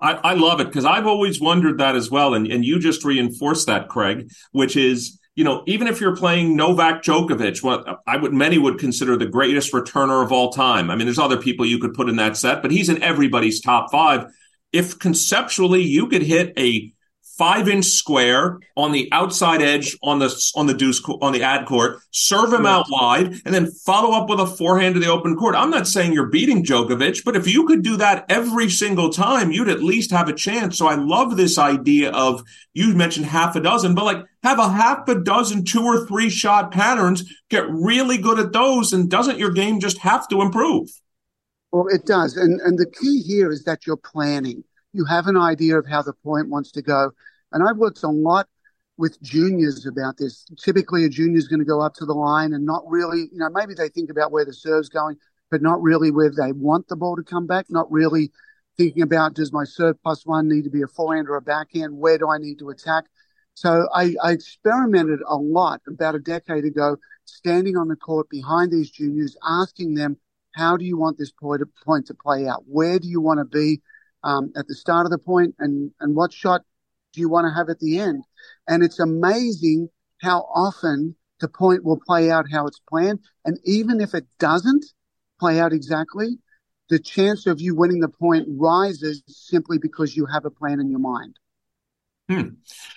I, 0.00 0.12
I 0.12 0.34
love 0.34 0.60
it 0.60 0.66
because 0.66 0.84
I've 0.84 1.06
always 1.06 1.40
wondered 1.40 1.78
that 1.78 1.96
as 1.96 2.10
well. 2.10 2.34
And, 2.34 2.46
and 2.46 2.64
you 2.64 2.78
just 2.78 3.04
reinforced 3.04 3.66
that, 3.66 3.88
Craig, 3.88 4.30
which 4.52 4.76
is 4.76 5.18
you 5.36 5.44
know, 5.44 5.62
even 5.66 5.86
if 5.86 6.00
you're 6.00 6.16
playing 6.16 6.56
Novak 6.56 7.02
Djokovic, 7.02 7.62
what 7.62 8.02
I 8.06 8.16
would 8.16 8.32
many 8.32 8.56
would 8.56 8.78
consider 8.78 9.16
the 9.16 9.26
greatest 9.26 9.72
returner 9.72 10.24
of 10.24 10.32
all 10.32 10.50
time. 10.50 10.90
I 10.90 10.96
mean, 10.96 11.06
there's 11.06 11.18
other 11.18 11.36
people 11.36 11.66
you 11.66 11.78
could 11.78 11.92
put 11.92 12.08
in 12.08 12.16
that 12.16 12.38
set, 12.38 12.62
but 12.62 12.70
he's 12.70 12.88
in 12.88 13.02
everybody's 13.02 13.60
top 13.60 13.92
five. 13.92 14.32
If 14.72 14.98
conceptually 14.98 15.82
you 15.82 16.08
could 16.08 16.22
hit 16.22 16.54
a 16.58 16.92
five 17.36 17.68
inch 17.68 17.84
square 17.84 18.58
on 18.76 18.92
the 18.92 19.08
outside 19.12 19.60
edge 19.60 19.96
on 20.02 20.18
the 20.18 20.52
on 20.54 20.66
the 20.66 20.74
deuce 20.74 21.02
on 21.20 21.32
the 21.32 21.42
ad 21.42 21.66
court, 21.66 21.98
serve 22.10 22.52
him 22.52 22.66
out 22.66 22.86
wide, 22.88 23.40
and 23.44 23.54
then 23.54 23.70
follow 23.84 24.16
up 24.16 24.28
with 24.28 24.40
a 24.40 24.46
forehand 24.46 24.94
to 24.94 25.00
the 25.00 25.10
open 25.10 25.36
court. 25.36 25.54
I'm 25.54 25.70
not 25.70 25.86
saying 25.86 26.12
you're 26.12 26.26
beating 26.26 26.64
Djokovic, 26.64 27.24
but 27.24 27.36
if 27.36 27.46
you 27.46 27.66
could 27.66 27.82
do 27.82 27.96
that 27.96 28.24
every 28.28 28.70
single 28.70 29.10
time, 29.10 29.52
you'd 29.52 29.68
at 29.68 29.82
least 29.82 30.10
have 30.10 30.28
a 30.28 30.32
chance. 30.32 30.78
So 30.78 30.86
I 30.86 30.94
love 30.94 31.36
this 31.36 31.58
idea 31.58 32.10
of 32.10 32.42
you 32.72 32.94
mentioned 32.94 33.26
half 33.26 33.56
a 33.56 33.60
dozen, 33.60 33.94
but 33.94 34.04
like 34.04 34.24
have 34.42 34.58
a 34.58 34.68
half 34.68 35.08
a 35.08 35.16
dozen 35.16 35.64
two 35.64 35.84
or 35.84 36.06
three 36.06 36.30
shot 36.30 36.70
patterns, 36.70 37.24
get 37.50 37.68
really 37.68 38.18
good 38.18 38.38
at 38.38 38.52
those, 38.52 38.92
and 38.92 39.10
doesn't 39.10 39.38
your 39.38 39.50
game 39.50 39.80
just 39.80 39.98
have 39.98 40.26
to 40.28 40.40
improve? 40.40 40.88
Well, 41.72 41.88
it 41.88 42.06
does, 42.06 42.36
and 42.36 42.60
and 42.60 42.78
the 42.78 42.86
key 42.86 43.22
here 43.22 43.50
is 43.50 43.64
that 43.64 43.86
you're 43.86 43.96
planning 43.96 44.64
you 44.96 45.04
have 45.04 45.26
an 45.26 45.36
idea 45.36 45.78
of 45.78 45.86
how 45.86 46.02
the 46.02 46.14
point 46.14 46.48
wants 46.48 46.72
to 46.72 46.82
go. 46.82 47.10
And 47.52 47.66
I've 47.66 47.76
worked 47.76 48.02
a 48.02 48.08
lot 48.08 48.48
with 48.96 49.20
juniors 49.20 49.86
about 49.86 50.16
this. 50.16 50.46
Typically, 50.58 51.04
a 51.04 51.08
junior 51.08 51.36
is 51.36 51.48
going 51.48 51.60
to 51.60 51.66
go 51.66 51.82
up 51.82 51.94
to 51.94 52.06
the 52.06 52.14
line 52.14 52.54
and 52.54 52.64
not 52.64 52.82
really, 52.88 53.28
you 53.30 53.38
know, 53.38 53.50
maybe 53.50 53.74
they 53.74 53.90
think 53.90 54.10
about 54.10 54.32
where 54.32 54.46
the 54.46 54.54
serve's 54.54 54.88
going, 54.88 55.16
but 55.50 55.60
not 55.60 55.82
really 55.82 56.10
where 56.10 56.30
they 56.30 56.52
want 56.52 56.88
the 56.88 56.96
ball 56.96 57.14
to 57.14 57.22
come 57.22 57.46
back, 57.46 57.66
not 57.68 57.90
really 57.92 58.32
thinking 58.78 59.02
about 59.02 59.34
does 59.34 59.52
my 59.52 59.64
serve 59.64 59.96
plus 60.02 60.24
one 60.24 60.48
need 60.48 60.64
to 60.64 60.70
be 60.70 60.82
a 60.82 60.86
forehand 60.86 61.28
or 61.28 61.36
a 61.36 61.42
backhand? 61.42 61.96
Where 61.96 62.16
do 62.16 62.28
I 62.30 62.38
need 62.38 62.58
to 62.60 62.70
attack? 62.70 63.04
So 63.54 63.88
I, 63.94 64.14
I 64.22 64.32
experimented 64.32 65.20
a 65.26 65.36
lot 65.36 65.80
about 65.86 66.14
a 66.14 66.18
decade 66.18 66.64
ago, 66.64 66.96
standing 67.24 67.76
on 67.76 67.88
the 67.88 67.96
court 67.96 68.28
behind 68.30 68.70
these 68.70 68.90
juniors, 68.90 69.36
asking 69.46 69.94
them, 69.94 70.16
how 70.54 70.76
do 70.76 70.84
you 70.84 70.96
want 70.96 71.18
this 71.18 71.32
point, 71.32 71.62
point 71.84 72.06
to 72.06 72.14
play 72.14 72.46
out? 72.46 72.64
Where 72.66 72.98
do 72.98 73.08
you 73.08 73.20
want 73.20 73.40
to 73.40 73.44
be? 73.44 73.82
Um, 74.26 74.52
at 74.56 74.66
the 74.66 74.74
start 74.74 75.06
of 75.06 75.12
the 75.12 75.18
point 75.18 75.54
and, 75.60 75.92
and 76.00 76.16
what 76.16 76.32
shot 76.32 76.62
do 77.12 77.20
you 77.20 77.28
want 77.28 77.46
to 77.46 77.54
have 77.54 77.68
at 77.70 77.78
the 77.78 77.98
end? 78.00 78.24
And 78.68 78.82
it's 78.82 78.98
amazing 78.98 79.88
how 80.20 80.40
often 80.52 81.14
the 81.40 81.48
point 81.48 81.84
will 81.84 82.00
play 82.04 82.30
out 82.30 82.46
how 82.50 82.66
it's 82.66 82.80
planned. 82.88 83.20
And 83.44 83.58
even 83.64 84.00
if 84.00 84.14
it 84.14 84.26
doesn't 84.40 84.84
play 85.38 85.60
out 85.60 85.72
exactly, 85.72 86.38
the 86.88 86.98
chance 86.98 87.46
of 87.46 87.60
you 87.60 87.76
winning 87.76 88.00
the 88.00 88.08
point 88.08 88.46
rises 88.48 89.22
simply 89.28 89.78
because 89.78 90.16
you 90.16 90.26
have 90.26 90.44
a 90.44 90.50
plan 90.50 90.80
in 90.80 90.90
your 90.90 91.00
mind. 91.00 91.36
Hmm. 92.28 92.48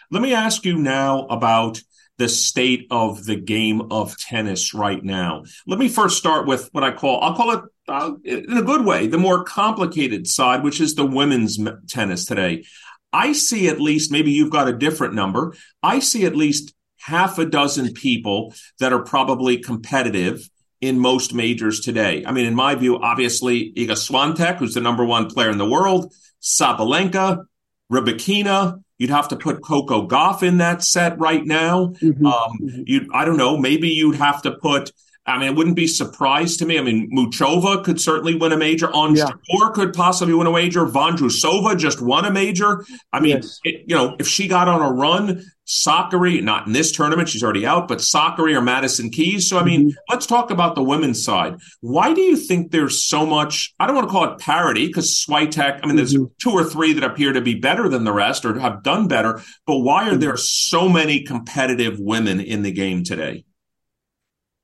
Let 0.10 0.24
me 0.24 0.34
ask 0.34 0.66
you 0.66 0.78
now 0.78 1.28
about 1.28 1.80
the 2.18 2.28
state 2.28 2.88
of 2.90 3.26
the 3.26 3.36
game 3.36 3.92
of 3.92 4.18
tennis 4.18 4.74
right 4.74 5.04
now. 5.04 5.44
Let 5.68 5.80
me 5.80 5.88
first 5.88 6.18
start 6.18 6.48
with 6.48 6.70
what 6.72 6.84
I 6.84 6.92
call, 6.92 7.22
I'll 7.22 7.36
call 7.36 7.52
it 7.52 7.64
uh, 7.90 8.12
in 8.24 8.58
a 8.58 8.62
good 8.62 8.86
way, 8.86 9.08
the 9.08 9.18
more 9.18 9.44
complicated 9.44 10.28
side, 10.28 10.64
which 10.64 10.80
is 10.80 10.96
the 10.96 11.06
women's 11.06 11.60
tennis 11.88 12.26
today. 12.26 12.64
I 13.12 13.34
see 13.34 13.68
at 13.68 13.82
least, 13.82 14.12
maybe 14.12 14.32
you've 14.32 14.52
got 14.52 14.70
a 14.70 14.78
different 14.78 15.14
number. 15.14 15.56
I 15.82 16.00
see 16.00 16.26
at 16.26 16.36
least 16.36 16.74
half 16.98 17.40
a 17.40 17.46
dozen 17.46 17.94
people 17.94 18.54
that 18.80 18.94
are 18.94 19.04
probably 19.04 19.58
competitive 19.58 20.48
in 20.80 21.00
most 21.00 21.34
majors 21.34 21.80
today. 21.80 22.24
I 22.26 22.32
mean, 22.32 22.46
in 22.46 22.56
my 22.56 22.76
view, 22.76 23.00
obviously, 23.00 23.74
Iga 23.74 23.98
Swiatek, 23.98 24.58
who's 24.58 24.76
the 24.76 24.82
number 24.82 25.04
one 25.04 25.28
player 25.28 25.50
in 25.50 25.58
the 25.58 25.70
world, 25.70 26.14
Sabalenka, 26.42 27.46
Rybakina, 27.92 28.82
You'd 29.00 29.12
have 29.12 29.30
to 29.30 29.38
put 29.38 29.64
Coco 29.64 30.08
Gauff 30.08 30.44
in 30.44 30.58
that 30.58 30.84
set 30.84 31.18
right 31.18 31.44
now. 31.44 31.94
Mm-hmm. 32.02 32.26
Um, 32.26 32.84
you, 32.86 33.10
I 33.14 33.24
don't 33.24 33.38
know. 33.38 33.58
Maybe 33.58 33.88
you'd 33.90 34.18
have 34.18 34.42
to 34.42 34.52
put 34.52 34.92
I 35.26 35.38
mean, 35.38 35.50
it 35.50 35.56
wouldn't 35.56 35.76
be 35.76 35.88
surprised 35.88 36.60
to 36.60 36.66
me. 36.66 36.80
I 36.80 36.82
mean, 36.82 37.12
Muchova 37.16 37.84
could 37.84 38.02
certainly 38.02 38.36
win 38.36 38.52
a 38.52 38.58
major. 38.58 38.92
On 38.92 39.16
yeah. 39.16 39.30
could 39.74 39.94
possibly 39.94 40.34
win 40.34 40.48
a 40.48 40.52
major. 40.52 40.86
Vondrousova 40.86 41.78
just 41.78 42.02
won 42.02 42.26
a 42.26 42.32
major. 42.32 42.84
I 43.14 43.20
mean, 43.20 43.38
yes. 43.38 43.60
it, 43.64 43.84
you 43.88 43.96
know, 43.96 44.16
if 44.20 44.28
she 44.28 44.48
got 44.48 44.68
on 44.68 44.82
a 44.82 44.92
run, 44.92 45.44
Sakkari, 45.68 46.42
not 46.42 46.66
in 46.66 46.74
this 46.74 46.92
tournament, 46.92 47.30
she's 47.30 47.44
already 47.44 47.64
out, 47.64 47.88
but 47.88 48.00
Sakkari 48.00 48.56
or 48.56 48.62
Madison 48.62 49.12
Keys. 49.12 49.48
So, 49.48 49.60
I 49.60 49.64
mean, 49.64 49.90
mm-hmm. 49.90 49.98
let's 50.10 50.26
talk 50.26 50.50
about 50.50 50.74
the 50.74 50.82
women's 50.82 51.24
side. 51.24 51.58
Why 51.82 52.12
do 52.12 52.22
you 52.22 52.36
think 52.36 52.72
there's 52.72 53.06
so 53.06 53.24
much, 53.24 53.72
I 53.80 53.86
don't 53.86 53.96
want 53.96 54.08
to 54.08 54.12
call 54.12 54.34
it 54.34 54.40
parity 54.40 54.88
because 54.88 55.24
Swiatek, 55.24 55.82
I 55.84 55.86
mean, 55.86 55.96
there's 55.96 56.16
mm-hmm. 56.16 56.34
two 56.42 56.52
or 56.52 56.64
three 56.64 56.94
that 56.94 57.04
appear 57.04 57.34
to 57.34 57.42
be 57.42 57.54
better 57.54 57.88
than 57.88 58.04
the 58.04 58.14
rest 58.14 58.46
or 58.46 58.58
have 58.60 58.82
done 58.82 59.08
better, 59.08 59.44
but 59.68 59.78
why 59.80 60.08
are 60.08 60.14
mm-hmm. 60.14 60.22
there 60.22 60.38
so 60.38 60.90
many 60.90 61.22
competitive 61.22 62.00
women 62.00 62.40
in 62.40 62.64
the 62.64 62.72
game 62.72 63.04
today? 63.04 63.44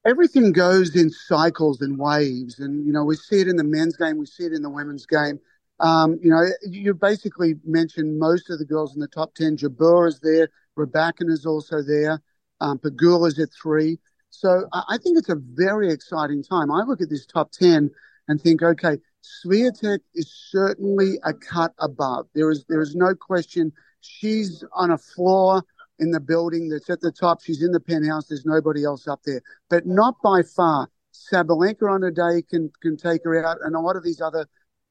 Everything 0.06 0.52
goes 0.52 0.96
in 0.96 1.10
cycles 1.10 1.82
and 1.82 1.98
waves. 1.98 2.60
And, 2.60 2.86
you 2.86 2.94
know, 2.94 3.04
we 3.04 3.16
see 3.16 3.42
it 3.42 3.48
in 3.48 3.56
the 3.56 3.64
men's 3.64 3.98
game, 3.98 4.18
we 4.18 4.26
see 4.26 4.46
it 4.46 4.54
in 4.54 4.62
the 4.62 4.70
women's 4.70 5.06
game. 5.06 5.40
Um, 5.80 6.20
you 6.22 6.30
know, 6.30 6.46
you 6.70 6.94
basically 6.94 7.56
mentioned 7.66 8.18
most 8.18 8.50
of 8.50 8.60
the 8.60 8.66
girls 8.66 8.94
in 8.94 9.02
the 9.02 9.08
top 9.08 9.36
10. 9.36 9.58
Jabeur 9.58 10.08
is 10.08 10.20
there, 10.22 10.50
Rybakina 10.78 11.32
is 11.32 11.46
also 11.46 11.82
there, 11.82 12.22
um, 12.62 12.80
is 12.84 13.40
at 13.40 13.50
three. 13.62 14.00
So 14.30 14.68
I 14.72 14.98
think 15.02 15.18
it's 15.18 15.30
a 15.30 15.42
very 15.54 15.92
exciting 15.92 16.44
time. 16.44 16.72
I 16.72 16.84
look 16.84 17.02
at 17.02 17.10
this 17.10 17.26
top 17.26 17.52
10 17.52 17.90
and 18.28 18.42
think, 18.42 18.62
okay, 18.62 18.98
Swiatek 19.24 20.00
is 20.14 20.32
certainly 20.50 21.20
a 21.24 21.34
cut 21.34 21.74
above. 21.80 22.28
There 22.36 22.52
is 22.52 22.66
there 22.68 22.82
is 22.82 22.96
no 22.96 23.16
question 23.16 23.72
she's 24.02 24.64
on 24.74 24.92
a 24.92 24.98
floor 24.98 25.64
in 26.00 26.12
the 26.12 26.20
building 26.20 26.70
that's 26.70 26.90
at 26.90 27.02
the 27.02 27.12
top. 27.12 27.42
She's 27.42 27.64
in 27.64 27.72
the 27.72 27.80
penthouse. 27.80 28.28
There's 28.28 28.46
nobody 28.46 28.84
else 28.84 29.08
up 29.08 29.22
there, 29.26 29.42
but 29.70 29.86
not 29.86 30.16
by 30.24 30.42
far. 30.44 30.90
Sabalenka 31.14 31.90
on 31.90 32.04
a 32.04 32.12
day 32.12 32.42
can 32.42 32.72
can 32.82 32.98
take 32.98 33.24
her 33.24 33.46
out, 33.46 33.58
and 33.64 33.76
a 33.76 33.80
lot 33.80 33.96
of 33.96 34.04
these 34.04 34.22
other 34.22 34.48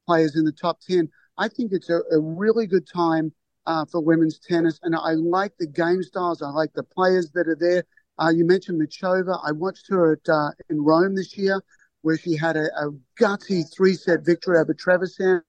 players 0.07 0.37
in 0.37 0.45
the 0.45 0.53
top 0.53 0.81
ten. 0.81 1.09
I 1.37 1.49
think 1.49 1.73
it's 1.73 1.91
a, 1.91 2.01
a 2.13 2.21
really 2.21 2.67
good 2.67 2.89
time 2.89 3.33
uh, 3.67 3.85
for 3.85 4.01
women's 4.01 4.39
tennis, 4.39 4.81
and 4.83 4.95
I 4.95 5.13
like 5.13 5.53
the 5.59 5.67
game 5.67 6.03
styles. 6.03 6.43
I 6.43 6.49
like 6.51 6.73
the 6.75 6.83
players 6.83 7.31
that 7.33 7.49
are 7.49 7.57
there. 7.59 7.85
Uh, 8.19 8.31
you 8.31 8.45
mentioned 8.45 8.81
Muchova. 8.81 9.41
I 9.45 9.53
watched 9.53 9.89
her 9.89 10.13
at 10.13 10.29
uh, 10.29 10.51
in 10.71 10.83
Rome 10.83 11.17
this 11.17 11.37
year, 11.37 11.61
where 12.03 12.17
she 12.17 12.37
had 12.37 12.57
a, 12.57 12.67
a 12.77 12.91
gutsy 13.21 13.65
three 13.75 13.95
set 13.95 14.25
victory 14.25 14.59
over 14.59 14.73
Trevisan. 14.75 15.43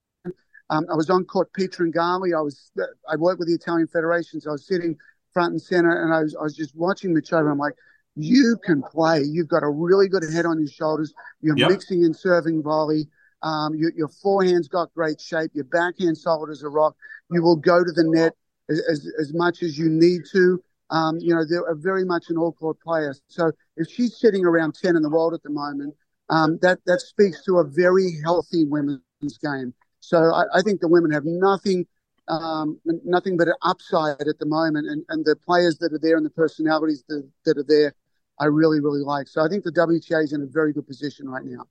Um, 0.70 0.86
I 0.92 0.96
was 0.96 1.10
on 1.10 1.26
court 1.26 1.54
Pietrangeli. 1.54 2.36
I 2.36 2.42
was 2.42 2.72
I 3.10 3.16
worked 3.16 3.40
with 3.40 3.48
the 3.48 3.54
Italian 3.54 3.88
Federation, 3.88 4.42
so 4.42 4.50
I 4.50 4.54
was 4.54 4.66
sitting 4.66 4.98
front 5.36 5.52
and 5.52 5.62
center. 5.62 6.02
And 6.02 6.14
I 6.14 6.22
was, 6.22 6.36
I 6.36 6.44
was 6.44 6.56
just 6.56 6.76
watching 6.76 7.14
Muchova. 7.14 7.52
I'm 7.52 7.58
like, 7.58 7.76
you 8.16 8.58
can 8.64 8.82
play. 8.82 9.22
You've 9.22 9.50
got 9.50 9.64
a 9.64 9.70
really 9.70 10.08
good 10.08 10.24
head 10.34 10.46
on 10.46 10.58
your 10.60 10.70
shoulders. 10.70 11.14
You're 11.42 11.58
yep. 11.58 11.70
mixing 11.70 12.06
and 12.06 12.16
serving 12.16 12.64
volley. 12.64 13.08
Um, 13.44 13.76
your, 13.76 13.92
your 13.96 14.08
forehand's 14.08 14.70
got 14.70 14.94
great 14.94 15.20
shape. 15.20 15.52
Your 15.54 15.66
backhand 15.66 16.18
solid 16.18 16.50
as 16.50 16.64
a 16.64 16.70
rock. 16.70 16.96
You 17.30 17.44
will 17.44 17.58
go 17.58 17.84
to 17.84 17.92
the 17.92 18.06
net 18.06 18.34
as, 18.70 18.82
as, 18.90 19.12
as 19.20 19.34
much 19.34 19.62
as 19.62 19.78
you 19.78 19.90
need 19.90 20.22
to. 20.32 20.64
Um, 20.90 21.18
you 21.20 21.36
know, 21.36 21.44
they're 21.48 21.76
very 21.76 22.06
much 22.06 22.30
an 22.30 22.38
all-court 22.38 22.80
player. 22.80 23.14
So 23.28 23.52
if 23.76 23.90
she's 23.92 24.18
sitting 24.18 24.46
around 24.46 24.76
10 24.76 24.96
in 24.96 25.02
the 25.02 25.10
world 25.10 25.34
at 25.34 25.44
the 25.44 25.50
moment, 25.50 25.94
um, 26.30 26.58
that, 26.62 26.80
that 26.86 27.02
speaks 27.02 27.44
to 27.44 27.58
a 27.58 27.66
very 27.66 28.18
healthy 28.24 28.64
women's 28.64 29.02
game. 29.44 29.74
So 30.00 30.18
I, 30.34 30.44
I 30.54 30.62
think 30.62 30.80
the 30.80 30.88
women 30.88 31.12
have 31.12 31.26
nothing 31.26 31.86
um, 32.28 32.80
nothing 32.84 33.38
but 33.38 33.48
an 33.48 33.56
upside 33.62 34.22
at 34.22 34.40
the 34.40 34.46
moment. 34.46 34.88
And, 34.88 35.04
and 35.10 35.26
the 35.26 35.36
players 35.36 35.78
that 35.80 35.94
are 35.94 36.00
there 36.00 36.18
and 36.18 36.26
the 36.26 36.32
personalities 36.32 37.04
that, 37.10 37.28
that 37.46 37.58
are 37.58 37.66
there, 37.68 37.94
I 38.40 38.46
really, 38.46 38.80
really 38.80 39.02
like. 39.02 39.28
So 39.28 39.44
I 39.44 39.48
think 39.48 39.64
the 39.64 39.72
WTA 39.72 40.24
is 40.24 40.34
in 40.34 40.42
a 40.42 40.48
very 40.48 40.74
good 40.74 40.88
position 40.88 41.30
right 41.30 41.46
now. 41.46 41.66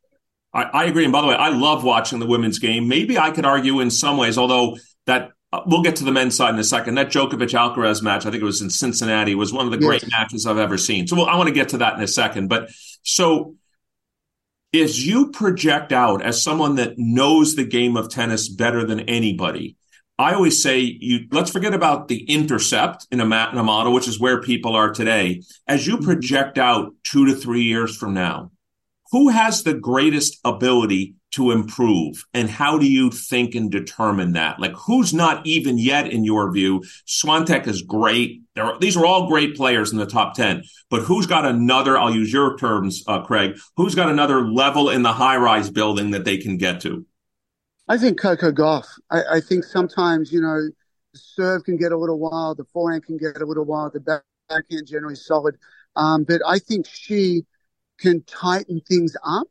I, 0.53 0.63
I 0.63 0.85
agree. 0.85 1.05
And 1.05 1.13
by 1.13 1.21
the 1.21 1.27
way, 1.27 1.35
I 1.35 1.49
love 1.49 1.85
watching 1.85 2.21
the 2.21 2.27
women's 2.27 2.59
game. 2.59 2.89
Maybe 2.89 3.19
I 3.19 3.31
could 3.31 3.45
argue 3.45 3.81
in 3.81 3.91
some 3.91 4.17
ways, 4.17 4.39
although 4.39 4.79
that 5.07 5.33
uh, 5.53 5.63
we'll 5.67 5.83
get 5.83 5.97
to 5.97 6.05
the 6.05 6.13
men's 6.13 6.37
side 6.37 6.55
in 6.55 6.61
a 6.61 6.65
second. 6.65 6.95
That 6.95 7.09
Djokovic 7.09 7.53
Alcaraz 7.53 8.03
match, 8.03 8.25
I 8.25 8.31
think 8.31 8.43
it 8.43 8.47
was 8.47 8.63
in 8.63 8.71
Cincinnati, 8.71 9.35
was 9.35 9.53
one 9.53 9.67
of 9.67 9.73
the 9.73 9.79
yes. 9.79 9.87
great 9.87 10.11
matches 10.11 10.47
I've 10.47 10.59
ever 10.59 10.79
seen. 10.79 11.07
So 11.07 11.21
I 11.23 11.37
want 11.37 11.49
to 11.49 11.55
get 11.55 11.71
to 11.71 11.79
that 11.79 11.97
in 11.97 12.03
a 12.03 12.09
second. 12.09 12.49
But 12.49 12.71
so 13.03 13.57
as 14.75 15.07
you 15.07 15.31
project 15.31 15.93
out 15.93 16.23
as 16.23 16.43
someone 16.43 16.77
that 16.77 16.95
knows 16.99 17.55
the 17.55 17.65
game 17.65 17.97
of 17.97 18.09
tennis 18.09 18.49
better 18.49 18.85
than 18.85 19.01
anybody, 19.01 19.77
I 20.19 20.35
always 20.35 20.63
say 20.63 20.79
you 20.79 21.27
let's 21.33 21.51
forget 21.51 21.75
about 21.75 22.09
the 22.09 22.23
intercept 22.25 23.07
in 23.11 23.21
a, 23.21 23.25
in 23.25 23.59
a 23.59 23.63
model, 23.63 23.93
which 23.93 24.07
is 24.07 24.21
where 24.21 24.41
people 24.41 24.77
are 24.77 24.93
today. 24.93 25.43
As 25.67 25.87
you 25.87 25.97
mm-hmm. 25.97 26.05
project 26.05 26.59
out 26.59 26.95
two 27.03 27.27
to 27.27 27.35
three 27.35 27.63
years 27.63 27.97
from 27.97 28.15
now, 28.15 28.53
who 29.11 29.29
has 29.29 29.63
the 29.63 29.75
greatest 29.75 30.39
ability 30.45 31.15
to 31.33 31.51
improve 31.51 32.25
and 32.33 32.49
how 32.49 32.79
do 32.79 32.87
you 32.87 33.11
think 33.11 33.57
and 33.57 33.71
determine 33.71 34.33
that 34.35 34.61
like 34.61 34.73
who's 34.73 35.13
not 35.13 35.45
even 35.45 35.79
yet 35.79 36.07
in 36.07 36.25
your 36.25 36.53
view 36.53 36.81
Swiatek 37.09 37.67
is 37.67 37.83
great 37.83 38.43
are, 38.57 38.79
these 38.79 38.97
are 38.97 39.05
all 39.05 39.29
great 39.29 39.57
players 39.57 39.91
in 39.91 39.99
the 39.99 40.07
top 40.07 40.35
10 40.35 40.63
but 40.91 41.03
who's 41.03 41.27
got 41.27 41.45
another 41.45 41.99
i'll 41.99 42.15
use 42.15 42.33
your 42.33 42.57
terms 42.57 43.03
uh, 43.09 43.21
craig 43.23 43.59
who's 43.77 43.97
got 43.97 44.09
another 44.09 44.49
level 44.49 44.91
in 44.91 45.03
the 45.03 45.13
high 45.13 45.37
rise 45.37 45.71
building 45.71 46.13
that 46.13 46.25
they 46.25 46.39
can 46.39 46.57
get 46.57 46.81
to 46.83 47.05
I 47.89 47.99
think 47.99 48.19
Coco 48.19 48.51
Gauff. 48.51 48.87
I, 49.11 49.23
I, 49.35 49.41
think 49.41 49.65
sometimes, 49.65 50.33
you 50.33 50.41
know, 50.41 50.71
the 51.13 51.19
serve 51.19 51.65
can 51.65 51.77
get 51.77 51.93
a 51.93 51.99
little 51.99 52.19
wild, 52.19 52.57
the 52.57 52.65
forehand 52.73 53.05
can 53.05 53.19
get 53.19 53.43
a 53.43 53.45
little 53.45 53.65
wild, 53.65 53.93
the 53.93 54.01
backhand 54.01 54.87
generally 54.87 55.17
solid. 55.17 55.57
Um, 55.95 56.25
but 56.25 56.41
I 56.47 56.59
think 56.59 56.87
she 56.87 57.45
can 57.99 58.23
tighten 58.23 58.81
things 58.89 59.17
up. 59.25 59.47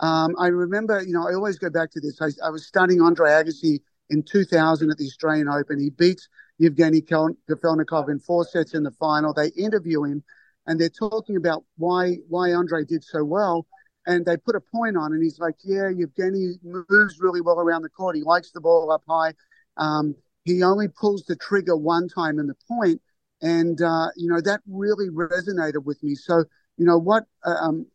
Um, 0.00 0.34
I 0.38 0.48
remember, 0.48 1.02
you 1.02 1.12
know, 1.12 1.28
I 1.28 1.34
always 1.34 1.58
go 1.58 1.70
back 1.70 1.90
to 1.92 2.00
this. 2.00 2.20
I, 2.20 2.28
I 2.44 2.50
was 2.50 2.66
studying 2.66 3.00
Andre 3.00 3.30
Agassi 3.30 3.80
in 4.10 4.22
2000 4.22 4.90
at 4.90 4.96
the 4.96 5.04
Australian 5.04 5.48
Open. 5.48 5.80
He 5.80 5.90
beats 5.90 6.28
Evgeny 6.60 7.02
Kafelnikov 7.02 8.08
in 8.08 8.18
four 8.20 8.44
sets 8.44 8.74
in 8.74 8.84
the 8.84 8.90
final. 8.92 9.32
They 9.32 9.48
interview 9.48 10.04
him 10.04 10.22
and 10.66 10.80
they're 10.80 10.88
talking 10.88 11.36
about 11.36 11.64
why 11.76 12.18
why 12.28 12.52
Andre 12.52 12.84
did 12.84 13.04
so 13.04 13.24
well 13.24 13.66
and 14.06 14.24
they 14.26 14.36
put 14.36 14.56
a 14.56 14.60
point 14.60 14.96
on, 14.96 15.12
and 15.12 15.22
he's 15.22 15.38
like, 15.38 15.56
"Yeah, 15.62 15.90
Evgeny 15.90 16.54
moves 16.62 17.20
really 17.20 17.40
well 17.40 17.60
around 17.60 17.82
the 17.82 17.88
court. 17.88 18.16
He 18.16 18.22
likes 18.22 18.50
the 18.50 18.60
ball 18.60 18.90
up 18.90 19.02
high. 19.08 19.34
Um, 19.76 20.14
he 20.44 20.62
only 20.62 20.88
pulls 20.88 21.24
the 21.24 21.36
trigger 21.36 21.76
one 21.76 22.08
time 22.08 22.38
in 22.38 22.46
the 22.46 22.56
point, 22.68 23.00
and 23.40 23.80
uh, 23.80 24.08
you 24.16 24.28
know 24.28 24.40
that 24.40 24.60
really 24.68 25.08
resonated 25.08 25.84
with 25.84 26.02
me. 26.02 26.14
So 26.14 26.44
you 26.76 26.86
know 26.86 26.98
what? 26.98 27.24
Uh, 27.44 27.56
um, 27.60 27.86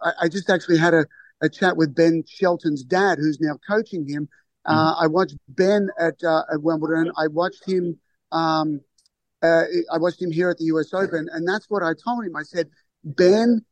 I, 0.00 0.12
I, 0.22 0.28
just 0.28 0.50
actually 0.50 0.78
had 0.78 0.94
a, 0.94 1.06
a 1.40 1.48
chat 1.48 1.76
with 1.76 1.94
Ben 1.94 2.22
Shelton's 2.26 2.84
dad, 2.84 3.18
who's 3.18 3.40
now 3.40 3.58
coaching 3.68 4.06
him. 4.06 4.28
Uh, 4.64 4.92
mm-hmm. 4.92 5.04
I 5.04 5.06
watched 5.06 5.36
Ben 5.48 5.88
at, 5.98 6.22
uh, 6.22 6.42
at 6.52 6.62
Wimbledon. 6.62 7.12
I 7.16 7.28
watched 7.28 7.68
him. 7.68 7.98
Um, 8.32 8.80
uh, 9.42 9.64
I 9.92 9.98
watched 9.98 10.20
him 10.20 10.30
here 10.30 10.50
at 10.50 10.58
the 10.58 10.64
U.S. 10.66 10.92
Open, 10.92 11.28
and 11.32 11.46
that's 11.46 11.70
what 11.70 11.82
I 11.82 11.92
told 11.92 12.24
him. 12.24 12.36
I 12.36 12.42
said, 12.42 12.68
Ben 13.04 13.64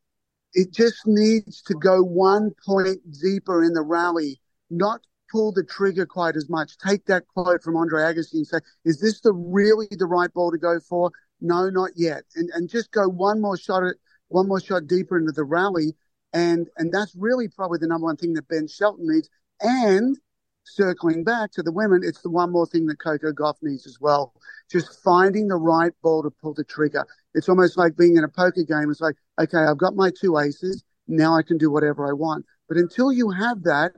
it 0.54 0.72
just 0.72 1.06
needs 1.06 1.62
to 1.62 1.74
go 1.74 2.02
one 2.02 2.52
point 2.64 3.00
deeper 3.20 3.62
in 3.62 3.74
the 3.74 3.82
rally, 3.82 4.40
not 4.70 5.00
pull 5.30 5.52
the 5.52 5.64
trigger 5.64 6.06
quite 6.06 6.36
as 6.36 6.48
much. 6.48 6.78
Take 6.78 7.06
that 7.06 7.26
quote 7.26 7.62
from 7.62 7.76
Andre 7.76 8.02
Agassi 8.02 8.34
and 8.34 8.46
say, 8.46 8.58
is 8.84 9.00
this 9.00 9.20
the 9.20 9.32
really 9.32 9.88
the 9.90 10.06
right 10.06 10.32
ball 10.32 10.52
to 10.52 10.58
go 10.58 10.78
for? 10.80 11.10
No, 11.40 11.68
not 11.68 11.90
yet. 11.96 12.22
And 12.36 12.50
and 12.54 12.68
just 12.68 12.92
go 12.92 13.08
one 13.08 13.40
more 13.40 13.56
shot 13.56 13.84
at 13.84 13.96
one 14.28 14.48
more 14.48 14.60
shot 14.60 14.86
deeper 14.86 15.18
into 15.18 15.32
the 15.32 15.44
rally. 15.44 15.96
And 16.32 16.68
and 16.76 16.92
that's 16.92 17.14
really 17.16 17.48
probably 17.48 17.78
the 17.80 17.88
number 17.88 18.06
one 18.06 18.16
thing 18.16 18.34
that 18.34 18.48
Ben 18.48 18.68
Shelton 18.68 19.06
needs. 19.08 19.28
And 19.60 20.16
circling 20.64 21.24
back 21.24 21.50
to 21.52 21.62
the 21.62 21.72
women, 21.72 22.02
it's 22.04 22.22
the 22.22 22.30
one 22.30 22.50
more 22.50 22.66
thing 22.66 22.86
that 22.86 22.98
Coco 22.98 23.32
Gauff 23.32 23.56
needs 23.62 23.86
as 23.86 23.98
well. 24.00 24.32
Just 24.70 25.02
finding 25.02 25.48
the 25.48 25.56
right 25.56 25.92
ball 26.02 26.22
to 26.22 26.30
pull 26.30 26.54
the 26.54 26.64
trigger. 26.64 27.06
It's 27.34 27.48
almost 27.48 27.76
like 27.76 27.96
being 27.96 28.16
in 28.16 28.24
a 28.24 28.28
poker 28.28 28.62
game. 28.62 28.90
It's 28.90 29.00
like, 29.00 29.16
okay, 29.40 29.58
I've 29.58 29.78
got 29.78 29.96
my 29.96 30.10
two 30.18 30.38
aces. 30.38 30.84
Now 31.08 31.36
I 31.36 31.42
can 31.42 31.58
do 31.58 31.70
whatever 31.70 32.08
I 32.08 32.12
want. 32.12 32.46
But 32.68 32.78
until 32.78 33.12
you 33.12 33.30
have 33.30 33.62
that, 33.64 33.92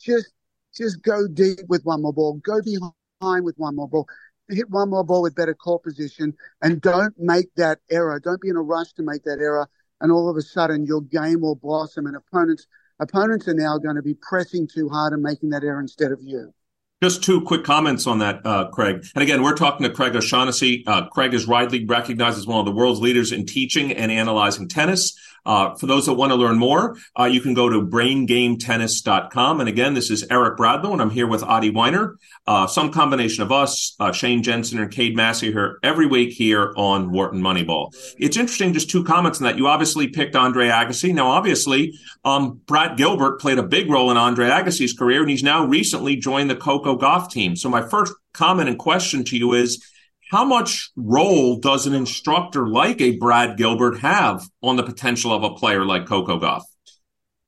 just 0.00 0.32
just 0.74 1.02
go 1.02 1.26
deep 1.26 1.58
with 1.68 1.84
one 1.84 2.02
more 2.02 2.12
ball. 2.12 2.40
Go 2.44 2.60
behind 2.62 3.44
with 3.44 3.56
one 3.58 3.76
more 3.76 3.88
ball. 3.88 4.08
Hit 4.48 4.70
one 4.70 4.90
more 4.90 5.04
ball 5.04 5.22
with 5.22 5.34
better 5.34 5.54
core 5.54 5.80
position, 5.80 6.34
and 6.62 6.80
don't 6.80 7.14
make 7.18 7.54
that 7.56 7.78
error. 7.90 8.18
Don't 8.18 8.40
be 8.40 8.48
in 8.48 8.56
a 8.56 8.62
rush 8.62 8.92
to 8.94 9.02
make 9.02 9.22
that 9.24 9.38
error, 9.38 9.68
and 10.00 10.10
all 10.10 10.28
of 10.28 10.36
a 10.36 10.42
sudden 10.42 10.86
your 10.86 11.02
game 11.02 11.42
will 11.42 11.54
blossom, 11.54 12.06
and 12.06 12.16
opponents 12.16 12.66
opponents 13.00 13.48
are 13.48 13.54
now 13.54 13.78
going 13.78 13.96
to 13.96 14.02
be 14.02 14.14
pressing 14.14 14.66
too 14.66 14.88
hard 14.88 15.12
and 15.12 15.22
making 15.22 15.50
that 15.50 15.64
error 15.64 15.80
instead 15.80 16.12
of 16.12 16.20
you. 16.22 16.52
Just 17.02 17.24
two 17.24 17.40
quick 17.40 17.64
comments 17.64 18.06
on 18.06 18.18
that, 18.18 18.44
uh, 18.44 18.68
Craig. 18.68 19.06
And 19.14 19.22
again, 19.22 19.42
we're 19.42 19.54
talking 19.54 19.84
to 19.84 19.90
Craig 19.90 20.14
O'Shannessy. 20.14 20.82
Uh, 20.86 21.08
Craig 21.08 21.32
is 21.32 21.46
widely 21.46 21.86
recognized 21.86 22.36
as 22.36 22.46
one 22.46 22.58
of 22.58 22.66
the 22.66 22.72
world's 22.72 23.00
leaders 23.00 23.32
in 23.32 23.46
teaching 23.46 23.90
and 23.90 24.12
analyzing 24.12 24.68
tennis. 24.68 25.18
Uh, 25.44 25.74
for 25.74 25.86
those 25.86 26.06
that 26.06 26.14
want 26.14 26.30
to 26.30 26.36
learn 26.36 26.58
more, 26.58 26.96
uh, 27.18 27.24
you 27.24 27.40
can 27.40 27.54
go 27.54 27.68
to 27.68 27.80
braingametennis.com. 27.82 29.60
And 29.60 29.68
again, 29.68 29.94
this 29.94 30.10
is 30.10 30.26
Eric 30.30 30.58
Bradlow, 30.58 30.92
and 30.92 31.02
I'm 31.02 31.10
here 31.10 31.26
with 31.26 31.42
Adi 31.42 31.70
Wyner. 31.72 32.16
Uh, 32.46 32.66
some 32.66 32.92
combination 32.92 33.42
of 33.42 33.52
us, 33.52 33.94
uh, 34.00 34.12
Shane 34.12 34.42
Jensen 34.42 34.78
and 34.78 34.90
Cade 34.90 35.16
Massey 35.16 35.52
here 35.52 35.78
every 35.82 36.06
week 36.06 36.32
here 36.32 36.72
on 36.76 37.10
Wharton 37.10 37.40
Moneyball. 37.40 37.94
It's 38.18 38.36
interesting, 38.36 38.72
just 38.72 38.90
two 38.90 39.04
comments 39.04 39.40
on 39.40 39.44
that. 39.44 39.56
You 39.56 39.66
obviously 39.68 40.08
picked 40.08 40.36
Andre 40.36 40.68
Agassi. 40.68 41.14
Now, 41.14 41.28
obviously, 41.28 41.94
um, 42.24 42.60
Brad 42.66 42.96
Gilbert 42.96 43.40
played 43.40 43.58
a 43.58 43.62
big 43.62 43.90
role 43.90 44.10
in 44.10 44.16
Andre 44.16 44.48
Agassi's 44.48 44.92
career, 44.92 45.20
and 45.20 45.30
he's 45.30 45.42
now 45.42 45.64
recently 45.64 46.16
joined 46.16 46.50
the 46.50 46.56
Coco 46.56 46.98
Gauff 46.98 47.30
team. 47.30 47.56
So 47.56 47.68
my 47.68 47.82
first 47.82 48.12
comment 48.32 48.68
and 48.68 48.78
question 48.78 49.24
to 49.24 49.36
you 49.36 49.54
is, 49.54 49.84
how 50.30 50.44
much 50.44 50.90
role 50.94 51.56
does 51.56 51.86
an 51.86 51.94
instructor 51.94 52.68
like 52.68 53.00
a 53.00 53.16
Brad 53.16 53.56
Gilbert 53.56 53.98
have 53.98 54.48
on 54.62 54.76
the 54.76 54.82
potential 54.84 55.32
of 55.32 55.42
a 55.42 55.54
player 55.54 55.84
like 55.84 56.06
Coco 56.06 56.38
Gauff? 56.38 56.62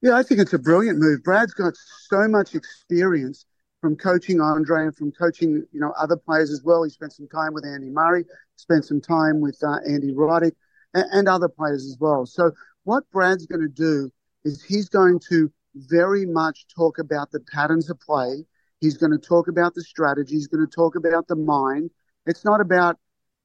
Yeah, 0.01 0.17
I 0.17 0.25
think 0.25 0.41
it's 0.41 0.53
a 0.53 0.59
brilliant 0.59 0.99
move. 0.99 1.23
Brad's 1.23 1.55
got 1.55 1.75
so 1.77 2.27
much 2.27 2.57
experience 2.57 3.47
from 3.81 3.95
coaching 3.95 4.41
Andre 4.41 4.87
and 4.87 4.97
from 4.97 5.13
coaching, 5.13 5.65
you 5.73 5.81
know, 5.81 5.93
other 5.97 6.17
players 6.17 6.51
as 6.51 6.65
well. 6.65 6.83
He 6.83 6.91
spent 6.91 7.13
some 7.13 7.29
time 7.29 7.55
with 7.55 7.65
Andy 7.65 7.89
Murray, 7.89 8.25
spent 8.57 8.85
some 8.85 9.01
time 9.01 9.41
with 9.41 9.57
uh, 9.63 9.79
Andy 9.89 10.13
Roddick, 10.13 10.53
and, 10.93 11.05
and 11.13 11.29
other 11.29 11.49
players 11.49 11.87
as 11.87 11.97
well. 12.01 12.27
So 12.27 12.51
what 12.83 13.05
Brad's 13.13 13.47
going 13.47 13.61
to 13.61 13.69
do 13.69 14.11
is 14.45 14.65
he's 14.65 14.89
going 14.89 15.21
to 15.29 15.53
very 15.77 16.27
much 16.27 16.67
talk 16.75 16.99
about 16.99 17.31
the 17.31 17.41
patterns 17.53 17.89
of 17.89 18.01
play. 18.01 18.45
He's 18.81 18.97
going 18.97 19.13
to 19.13 19.19
talk 19.19 19.47
about 19.47 19.75
the 19.75 19.85
strategy. 19.85 20.35
He's 20.35 20.49
going 20.49 20.67
to 20.67 20.75
talk 20.75 20.97
about 20.97 21.29
the 21.29 21.37
mind. 21.37 21.91
It's 22.27 22.45
not 22.45 22.61
about, 22.61 22.97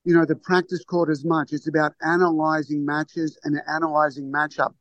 you 0.03 0.13
know, 0.13 0.25
the 0.25 0.36
practice 0.36 0.84
court 0.84 1.10
as 1.10 1.25
much. 1.25 1.53
It's 1.53 1.67
about 1.67 1.93
analyzing 2.01 2.86
matches 2.86 3.38
and 3.43 3.60
analyzing 3.67 4.31
matchup 4.31 4.74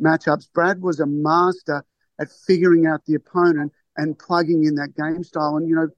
matchups. 0.00 0.52
Brad 0.52 0.80
was 0.80 1.00
a 1.00 1.06
master 1.06 1.84
at 2.20 2.28
figuring 2.46 2.86
out 2.86 3.04
the 3.06 3.14
opponent 3.14 3.72
and 3.96 4.18
plugging 4.18 4.64
in 4.64 4.74
that 4.76 4.94
game 4.96 5.22
style. 5.22 5.56
And, 5.56 5.68
you 5.68 5.74
know, 5.74 5.88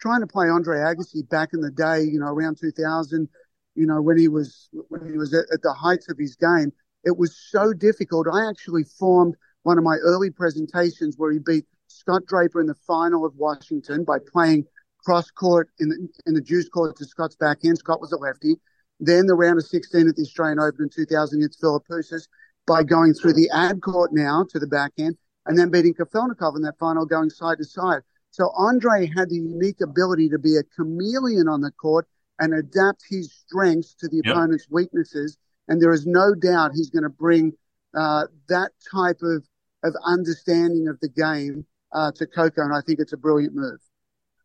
trying 0.00 0.20
to 0.20 0.26
play 0.26 0.48
Andre 0.48 0.78
Agassi 0.78 1.28
back 1.28 1.50
in 1.52 1.60
the 1.60 1.70
day, 1.70 2.02
you 2.02 2.18
know, 2.18 2.26
around 2.26 2.58
2000, 2.60 3.28
you 3.74 3.86
know, 3.86 4.00
when 4.02 4.18
he 4.18 4.28
was, 4.28 4.68
when 4.88 5.10
he 5.10 5.16
was 5.16 5.34
at, 5.34 5.44
at 5.52 5.62
the 5.62 5.72
heights 5.72 6.08
of 6.08 6.18
his 6.18 6.36
game, 6.36 6.72
it 7.04 7.16
was 7.16 7.36
so 7.50 7.72
difficult. 7.72 8.26
I 8.32 8.48
actually 8.48 8.84
formed 8.84 9.34
one 9.62 9.78
of 9.78 9.84
my 9.84 9.96
early 9.96 10.30
presentations 10.30 11.16
where 11.16 11.32
he 11.32 11.38
beat 11.38 11.64
Scott 11.88 12.22
Draper 12.26 12.60
in 12.60 12.66
the 12.66 12.74
final 12.86 13.24
of 13.24 13.34
Washington 13.36 14.04
by 14.04 14.18
playing 14.32 14.64
cross 15.04 15.30
court 15.30 15.68
in 15.78 15.88
the, 15.88 16.08
in 16.26 16.34
the 16.34 16.40
deuce 16.40 16.68
court 16.68 16.96
to 16.96 17.04
Scott's 17.04 17.36
backhand. 17.36 17.78
Scott 17.78 18.00
was 18.00 18.12
a 18.12 18.16
lefty. 18.16 18.56
Then 19.00 19.26
the 19.26 19.34
round 19.34 19.58
of 19.58 19.66
16 19.66 20.08
at 20.08 20.16
the 20.16 20.22
Australian 20.22 20.60
Open 20.60 20.84
in 20.84 20.88
2000 20.88 21.38
against 21.38 21.60
Philippoussis 21.60 22.28
by 22.66 22.82
going 22.82 23.12
through 23.12 23.34
the 23.34 23.50
ad 23.50 23.82
court 23.82 24.12
now 24.12 24.46
to 24.50 24.58
the 24.58 24.66
backhand 24.66 25.16
and 25.46 25.58
then 25.58 25.70
beating 25.70 25.94
Kafelnikov 25.94 26.56
in 26.56 26.62
that 26.62 26.78
final 26.78 27.04
going 27.04 27.30
side 27.30 27.58
to 27.58 27.64
side. 27.64 28.02
So 28.30 28.50
Andre 28.56 29.06
had 29.06 29.28
the 29.28 29.36
unique 29.36 29.80
ability 29.80 30.28
to 30.30 30.38
be 30.38 30.56
a 30.56 30.62
chameleon 30.62 31.48
on 31.48 31.60
the 31.60 31.70
court 31.72 32.08
and 32.40 32.54
adapt 32.54 33.02
his 33.08 33.32
strengths 33.32 33.94
to 33.94 34.08
the 34.08 34.22
yep. 34.24 34.34
opponent's 34.34 34.66
weaknesses. 34.70 35.36
And 35.68 35.80
there 35.80 35.92
is 35.92 36.06
no 36.06 36.34
doubt 36.34 36.72
he's 36.74 36.90
going 36.90 37.04
to 37.04 37.08
bring 37.08 37.52
uh, 37.96 38.26
that 38.48 38.72
type 38.90 39.20
of, 39.22 39.44
of 39.84 39.94
understanding 40.04 40.88
of 40.88 40.98
the 41.00 41.08
game 41.08 41.64
uh, 41.92 42.10
to 42.12 42.26
Coco. 42.26 42.62
And 42.62 42.74
I 42.74 42.80
think 42.80 42.98
it's 42.98 43.12
a 43.12 43.16
brilliant 43.16 43.54
move. 43.54 43.78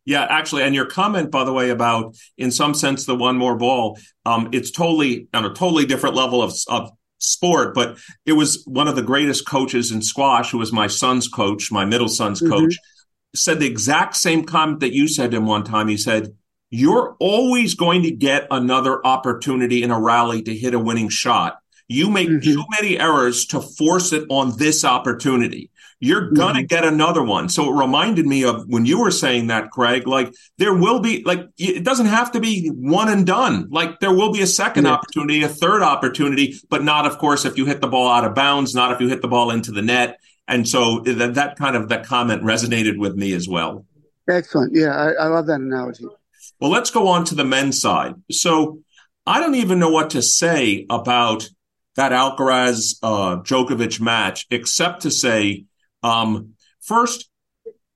Yeah, 0.06 0.26
actually, 0.28 0.62
and 0.62 0.74
your 0.74 0.86
comment, 0.86 1.30
by 1.30 1.44
the 1.44 1.52
way, 1.52 1.70
about 1.70 2.16
in 2.38 2.50
some 2.50 2.74
sense 2.74 3.04
the 3.04 3.14
one 3.14 3.36
more 3.36 3.56
ball, 3.56 3.98
um, 4.24 4.48
it's 4.52 4.70
totally 4.70 5.28
on 5.34 5.44
a 5.44 5.52
totally 5.52 5.84
different 5.84 6.16
level 6.16 6.42
of, 6.42 6.54
of 6.68 6.90
sport, 7.18 7.74
but 7.74 7.98
it 8.24 8.32
was 8.32 8.64
one 8.66 8.88
of 8.88 8.96
the 8.96 9.02
greatest 9.02 9.46
coaches 9.46 9.92
in 9.92 10.02
squash, 10.02 10.50
who 10.50 10.58
was 10.58 10.72
my 10.72 10.86
son's 10.86 11.28
coach, 11.28 11.70
my 11.70 11.84
middle 11.84 12.08
son's 12.08 12.40
mm-hmm. 12.40 12.52
coach, 12.52 12.76
said 13.34 13.60
the 13.60 13.66
exact 13.66 14.16
same 14.16 14.44
comment 14.44 14.80
that 14.80 14.94
you 14.94 15.06
said 15.06 15.30
to 15.30 15.36
him 15.36 15.46
one 15.46 15.64
time. 15.64 15.88
He 15.88 15.96
said, 15.96 16.34
You're 16.70 17.16
always 17.20 17.74
going 17.74 18.02
to 18.02 18.10
get 18.10 18.46
another 18.50 19.06
opportunity 19.06 19.82
in 19.82 19.90
a 19.90 20.00
rally 20.00 20.42
to 20.42 20.56
hit 20.56 20.74
a 20.74 20.78
winning 20.78 21.10
shot. 21.10 21.58
You 21.88 22.10
make 22.10 22.28
mm-hmm. 22.28 22.40
too 22.40 22.64
many 22.70 22.98
errors 22.98 23.46
to 23.46 23.60
force 23.60 24.12
it 24.12 24.24
on 24.30 24.56
this 24.56 24.84
opportunity 24.84 25.70
you're 26.00 26.30
gonna 26.30 26.60
mm-hmm. 26.60 26.66
get 26.66 26.84
another 26.84 27.22
one. 27.22 27.50
So 27.50 27.70
it 27.70 27.78
reminded 27.78 28.26
me 28.26 28.44
of 28.44 28.66
when 28.66 28.86
you 28.86 29.00
were 29.00 29.10
saying 29.10 29.48
that, 29.48 29.70
Craig, 29.70 30.06
like 30.06 30.34
there 30.56 30.74
will 30.74 31.00
be, 31.00 31.22
like, 31.24 31.46
it 31.58 31.84
doesn't 31.84 32.06
have 32.06 32.32
to 32.32 32.40
be 32.40 32.68
one 32.68 33.10
and 33.10 33.26
done. 33.26 33.68
Like 33.70 34.00
there 34.00 34.12
will 34.12 34.32
be 34.32 34.40
a 34.40 34.46
second 34.46 34.86
yeah. 34.86 34.92
opportunity, 34.92 35.42
a 35.42 35.48
third 35.48 35.82
opportunity, 35.82 36.54
but 36.70 36.82
not, 36.82 37.06
of 37.06 37.18
course, 37.18 37.44
if 37.44 37.58
you 37.58 37.66
hit 37.66 37.82
the 37.82 37.86
ball 37.86 38.10
out 38.10 38.24
of 38.24 38.34
bounds, 38.34 38.74
not 38.74 38.92
if 38.92 39.00
you 39.00 39.08
hit 39.08 39.20
the 39.20 39.28
ball 39.28 39.50
into 39.50 39.72
the 39.72 39.82
net. 39.82 40.18
And 40.48 40.66
so 40.66 41.00
that, 41.00 41.34
that 41.34 41.56
kind 41.56 41.76
of, 41.76 41.90
that 41.90 42.06
comment 42.06 42.42
resonated 42.42 42.98
with 42.98 43.14
me 43.14 43.34
as 43.34 43.46
well. 43.46 43.84
Excellent. 44.28 44.74
Yeah. 44.74 44.96
I, 44.96 45.24
I 45.24 45.26
love 45.26 45.46
that 45.46 45.60
analogy. 45.60 46.06
Well, 46.58 46.70
let's 46.70 46.90
go 46.90 47.08
on 47.08 47.24
to 47.26 47.34
the 47.34 47.44
men's 47.44 47.80
side. 47.80 48.14
So 48.30 48.80
I 49.26 49.38
don't 49.38 49.54
even 49.54 49.78
know 49.78 49.90
what 49.90 50.10
to 50.10 50.22
say 50.22 50.86
about 50.88 51.48
that 51.96 52.12
Alcaraz 52.12 52.96
uh, 53.02 53.42
Djokovic 53.42 54.00
match, 54.00 54.46
except 54.50 55.02
to 55.02 55.10
say 55.10 55.66
um, 56.02 56.54
first, 56.80 57.28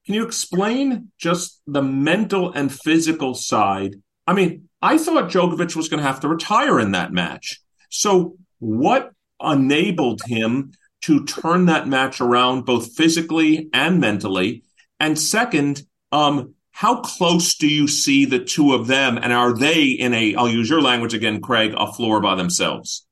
can 0.04 0.14
you 0.14 0.26
explain 0.26 1.10
just 1.18 1.62
the 1.66 1.82
mental 1.82 2.52
and 2.52 2.72
physical 2.72 3.34
side? 3.34 3.96
I 4.26 4.34
mean, 4.34 4.68
I 4.82 4.98
thought 4.98 5.30
Djokovic 5.30 5.76
was 5.76 5.88
going 5.88 6.02
to 6.02 6.06
have 6.06 6.20
to 6.20 6.28
retire 6.28 6.78
in 6.78 6.92
that 6.92 7.12
match. 7.12 7.60
So, 7.90 8.36
what 8.58 9.12
enabled 9.42 10.20
him 10.26 10.72
to 11.02 11.24
turn 11.24 11.66
that 11.66 11.88
match 11.88 12.20
around 12.20 12.64
both 12.64 12.94
physically 12.94 13.68
and 13.72 14.00
mentally? 14.00 14.62
And 15.00 15.18
second, 15.18 15.82
um, 16.12 16.54
how 16.70 17.00
close 17.00 17.54
do 17.54 17.68
you 17.68 17.86
see 17.86 18.24
the 18.24 18.44
two 18.44 18.74
of 18.74 18.86
them? 18.86 19.16
And 19.16 19.32
are 19.32 19.56
they 19.56 19.84
in 19.84 20.12
a, 20.12 20.34
I'll 20.34 20.48
use 20.48 20.68
your 20.68 20.82
language 20.82 21.14
again, 21.14 21.40
Craig, 21.40 21.72
a 21.76 21.92
floor 21.92 22.20
by 22.20 22.34
themselves? 22.34 23.06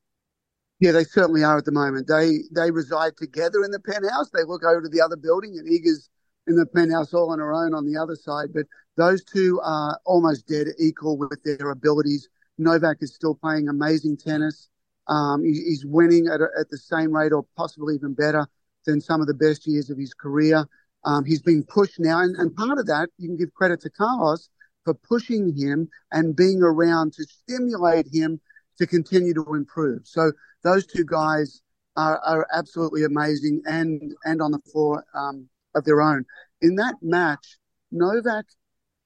Yeah, 0.83 0.90
they 0.90 1.05
certainly 1.05 1.45
are 1.45 1.59
at 1.59 1.64
the 1.64 1.71
moment. 1.71 2.09
They 2.09 2.38
they 2.51 2.73
reside 2.73 3.16
together 3.16 3.62
in 3.62 3.71
the 3.71 3.79
penthouse. 3.79 4.31
They 4.31 4.42
look 4.42 4.64
over 4.64 4.83
to 4.83 4.88
the 4.88 5.01
other 5.01 5.14
building, 5.14 5.57
and 5.57 5.68
Iga's 5.68 6.11
in 6.49 6.57
the 6.57 6.66
penthouse 6.66 7.14
all 7.14 7.31
on 7.31 7.38
her 7.38 7.55
own 7.55 7.73
on 7.73 7.87
the 7.87 7.97
other 7.97 8.16
side. 8.16 8.49
But 8.53 8.66
those 8.97 9.23
two 9.23 9.61
are 9.62 9.97
almost 10.05 10.49
dead 10.49 10.66
equal 10.81 11.16
with 11.16 11.40
their 11.45 11.71
abilities. 11.71 12.29
Novak 12.59 12.97
is 13.01 13.14
still 13.14 13.37
playing 13.37 13.68
amazing 13.68 14.16
tennis. 14.16 14.71
Um, 15.07 15.45
he, 15.45 15.53
he's 15.53 15.87
winning 15.87 16.27
at, 16.27 16.40
a, 16.40 16.49
at 16.59 16.68
the 16.68 16.79
same 16.79 17.12
rate 17.14 17.31
or 17.31 17.47
possibly 17.57 17.95
even 17.95 18.12
better 18.12 18.49
than 18.85 19.01
some 19.01 19.21
of 19.21 19.29
the 19.29 19.35
best 19.35 19.68
years 19.68 19.88
of 19.88 19.99
his 19.99 20.14
career. 20.14 20.66
Um, 21.05 21.25
he's 21.25 21.42
been 21.42 21.62
pushed 21.62 22.01
now, 22.01 22.18
and, 22.23 22.35
and 22.35 22.57
part 22.57 22.81
of 22.81 22.88
that 22.88 23.09
you 23.18 23.29
can 23.29 23.37
give 23.37 23.55
credit 23.55 23.81
to 23.83 23.90
Carlos 23.90 24.49
for 24.85 24.95
pushing 24.95 25.57
him 25.57 25.88
and 26.11 26.35
being 26.35 26.61
around 26.61 27.12
to 27.12 27.23
stimulate 27.23 28.09
him 28.12 28.40
to 28.79 28.87
continue 28.87 29.35
to 29.35 29.55
improve. 29.55 30.03
So 30.05 30.33
those 30.63 30.87
two 30.87 31.05
guys 31.05 31.63
are, 31.97 32.19
are 32.19 32.47
absolutely 32.53 33.05
amazing 33.05 33.63
and 33.67 34.15
and 34.25 34.41
on 34.41 34.53
the 34.53 34.61
floor 34.71 35.05
um, 35.15 35.49
of 35.75 35.85
their 35.85 36.01
own. 36.01 36.25
In 36.61 36.77
that 36.77 36.97
match, 37.03 37.59
Novak 37.91 38.47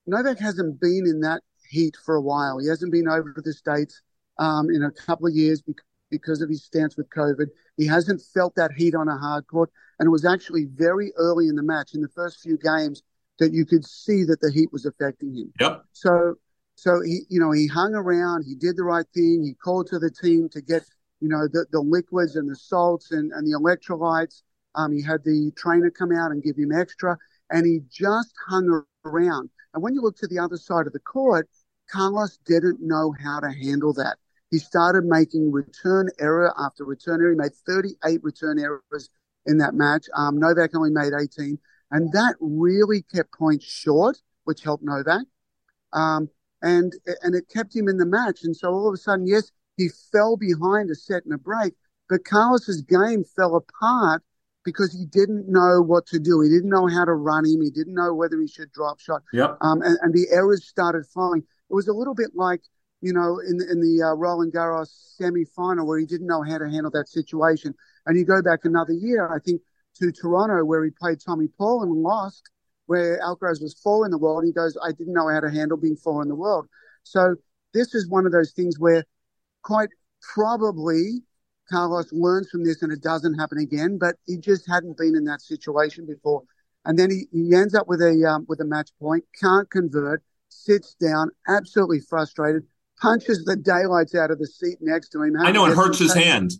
Novak 0.06 0.38
hasn't 0.38 0.80
been 0.80 1.04
in 1.06 1.20
that 1.20 1.42
heat 1.68 1.96
for 2.04 2.14
a 2.14 2.20
while. 2.20 2.58
He 2.58 2.68
hasn't 2.68 2.92
been 2.92 3.08
over 3.08 3.32
to 3.32 3.40
the 3.40 3.52
states 3.52 4.02
um, 4.38 4.70
in 4.70 4.82
a 4.84 4.90
couple 4.90 5.26
of 5.26 5.34
years 5.34 5.62
because 6.10 6.40
of 6.40 6.48
his 6.48 6.64
stance 6.64 6.96
with 6.96 7.08
COVID. 7.10 7.46
He 7.76 7.86
hasn't 7.86 8.22
felt 8.32 8.54
that 8.56 8.72
heat 8.72 8.94
on 8.94 9.08
a 9.08 9.16
hard 9.16 9.46
court, 9.48 9.70
and 9.98 10.06
it 10.06 10.10
was 10.10 10.24
actually 10.24 10.66
very 10.66 11.12
early 11.16 11.48
in 11.48 11.56
the 11.56 11.62
match, 11.62 11.94
in 11.94 12.00
the 12.00 12.08
first 12.08 12.40
few 12.40 12.56
games, 12.56 13.02
that 13.38 13.52
you 13.52 13.66
could 13.66 13.84
see 13.84 14.24
that 14.24 14.40
the 14.40 14.50
heat 14.50 14.72
was 14.72 14.86
affecting 14.86 15.34
him. 15.34 15.52
Yep. 15.60 15.84
So, 15.92 16.34
so 16.76 17.00
he, 17.00 17.22
you 17.28 17.40
know, 17.40 17.50
he 17.50 17.66
hung 17.66 17.94
around. 17.94 18.44
He 18.44 18.54
did 18.54 18.76
the 18.76 18.84
right 18.84 19.06
thing. 19.12 19.42
He 19.42 19.54
called 19.54 19.88
to 19.88 19.98
the 19.98 20.10
team 20.10 20.48
to 20.50 20.60
get 20.60 20.84
you 21.20 21.28
know, 21.28 21.48
the, 21.48 21.66
the 21.72 21.80
liquids 21.80 22.36
and 22.36 22.48
the 22.48 22.56
salts 22.56 23.12
and, 23.12 23.32
and 23.32 23.46
the 23.46 23.58
electrolytes. 23.58 24.42
Um, 24.74 24.92
he 24.92 25.02
had 25.02 25.24
the 25.24 25.52
trainer 25.56 25.90
come 25.90 26.12
out 26.12 26.30
and 26.30 26.42
give 26.42 26.56
him 26.56 26.72
extra, 26.72 27.16
and 27.50 27.66
he 27.66 27.80
just 27.90 28.32
hung 28.48 28.84
around. 29.04 29.50
And 29.72 29.82
when 29.82 29.94
you 29.94 30.02
look 30.02 30.16
to 30.18 30.26
the 30.26 30.38
other 30.38 30.56
side 30.56 30.86
of 30.86 30.92
the 30.92 31.00
court, 31.00 31.48
Carlos 31.90 32.38
didn't 32.46 32.80
know 32.80 33.14
how 33.22 33.40
to 33.40 33.50
handle 33.50 33.92
that. 33.94 34.18
He 34.50 34.58
started 34.58 35.04
making 35.04 35.50
return 35.50 36.08
error 36.20 36.52
after 36.58 36.84
return 36.84 37.20
error. 37.20 37.30
He 37.30 37.36
made 37.36 37.54
38 37.66 38.22
return 38.22 38.58
errors 38.58 39.08
in 39.46 39.58
that 39.58 39.74
match. 39.74 40.06
Um, 40.14 40.38
Novak 40.38 40.74
only 40.74 40.90
made 40.90 41.12
18. 41.18 41.58
And 41.90 42.12
that 42.12 42.34
really 42.40 43.02
kept 43.02 43.32
points 43.32 43.64
short, 43.64 44.18
which 44.44 44.62
helped 44.62 44.84
Novak. 44.84 45.24
Um, 45.92 46.28
and, 46.66 46.92
and 47.22 47.34
it 47.34 47.48
kept 47.48 47.74
him 47.74 47.86
in 47.88 47.96
the 47.96 48.06
match. 48.18 48.40
And 48.42 48.56
so 48.56 48.66
all 48.72 48.88
of 48.88 48.94
a 48.94 48.96
sudden, 48.96 49.26
yes, 49.26 49.50
he 49.76 49.88
fell 50.12 50.36
behind 50.36 50.90
a 50.90 50.94
set 50.94 51.24
and 51.24 51.34
a 51.34 51.38
break, 51.38 51.74
but 52.08 52.24
Carlos's 52.24 52.82
game 52.82 53.22
fell 53.36 53.54
apart 53.56 54.22
because 54.64 54.92
he 54.92 55.04
didn't 55.06 55.46
know 55.48 55.80
what 55.80 56.06
to 56.06 56.18
do. 56.18 56.40
He 56.40 56.48
didn't 56.48 56.70
know 56.70 56.88
how 56.88 57.04
to 57.04 57.14
run 57.14 57.44
him. 57.44 57.62
He 57.62 57.70
didn't 57.70 57.94
know 57.94 58.12
whether 58.14 58.40
he 58.40 58.48
should 58.48 58.72
drop 58.72 58.98
shot. 58.98 59.22
Yep. 59.32 59.58
Um, 59.60 59.82
and, 59.82 59.96
and 60.02 60.12
the 60.12 60.26
errors 60.32 60.66
started 60.66 61.04
flowing. 61.06 61.42
It 61.70 61.74
was 61.74 61.88
a 61.88 61.92
little 61.92 62.14
bit 62.14 62.30
like, 62.34 62.62
you 63.00 63.12
know, 63.12 63.38
in 63.48 63.58
the, 63.58 63.66
in 63.70 63.80
the 63.80 63.94
uh, 64.02 64.14
Roland 64.14 64.52
Garros 64.52 64.90
semi-final 65.16 65.86
where 65.86 65.98
he 65.98 66.06
didn't 66.06 66.26
know 66.26 66.42
how 66.42 66.58
to 66.58 66.68
handle 66.68 66.90
that 66.92 67.08
situation. 67.08 67.74
And 68.06 68.18
you 68.18 68.24
go 68.24 68.42
back 68.42 68.60
another 68.64 68.94
year, 68.94 69.32
I 69.32 69.38
think, 69.38 69.60
to 69.98 70.10
Toronto 70.10 70.64
where 70.64 70.84
he 70.84 70.90
played 70.90 71.18
Tommy 71.24 71.48
Paul 71.58 71.82
and 71.84 71.92
lost, 71.92 72.50
where 72.86 73.20
Alcaraz 73.20 73.60
was 73.60 73.78
four 73.82 74.04
in 74.04 74.10
the 74.10 74.18
world. 74.18 74.44
And 74.44 74.48
he 74.48 74.52
goes, 74.52 74.76
I 74.82 74.92
didn't 74.92 75.12
know 75.12 75.28
how 75.28 75.40
to 75.40 75.50
handle 75.50 75.76
being 75.76 75.96
four 75.96 76.22
in 76.22 76.28
the 76.28 76.34
world. 76.34 76.66
So 77.02 77.36
this 77.74 77.94
is 77.94 78.08
one 78.08 78.26
of 78.26 78.32
those 78.32 78.52
things 78.52 78.78
where 78.78 79.04
quite 79.62 79.90
probably 80.34 81.22
Carlos 81.70 82.12
learns 82.12 82.48
from 82.50 82.64
this 82.64 82.82
and 82.82 82.92
it 82.92 83.02
doesn't 83.02 83.34
happen 83.34 83.58
again, 83.58 83.98
but 83.98 84.16
he 84.26 84.38
just 84.38 84.68
hadn't 84.68 84.96
been 84.96 85.14
in 85.16 85.24
that 85.24 85.40
situation 85.40 86.06
before. 86.06 86.42
And 86.84 86.98
then 86.98 87.10
he, 87.10 87.26
he 87.32 87.54
ends 87.54 87.74
up 87.74 87.88
with 87.88 88.00
a 88.00 88.24
um, 88.24 88.46
with 88.48 88.60
a 88.60 88.64
match 88.64 88.90
point, 89.00 89.24
can't 89.40 89.68
convert, 89.70 90.22
sits 90.48 90.94
down, 90.94 91.30
absolutely 91.48 92.00
frustrated, 92.00 92.62
punches 93.00 93.44
the 93.44 93.56
daylights 93.56 94.14
out 94.14 94.30
of 94.30 94.38
the 94.38 94.46
seat 94.46 94.78
next 94.80 95.10
to 95.10 95.22
him. 95.22 95.34
I 95.38 95.50
know 95.50 95.66
it 95.66 95.74
hurts 95.74 95.98
his 95.98 96.14
hand. 96.14 96.52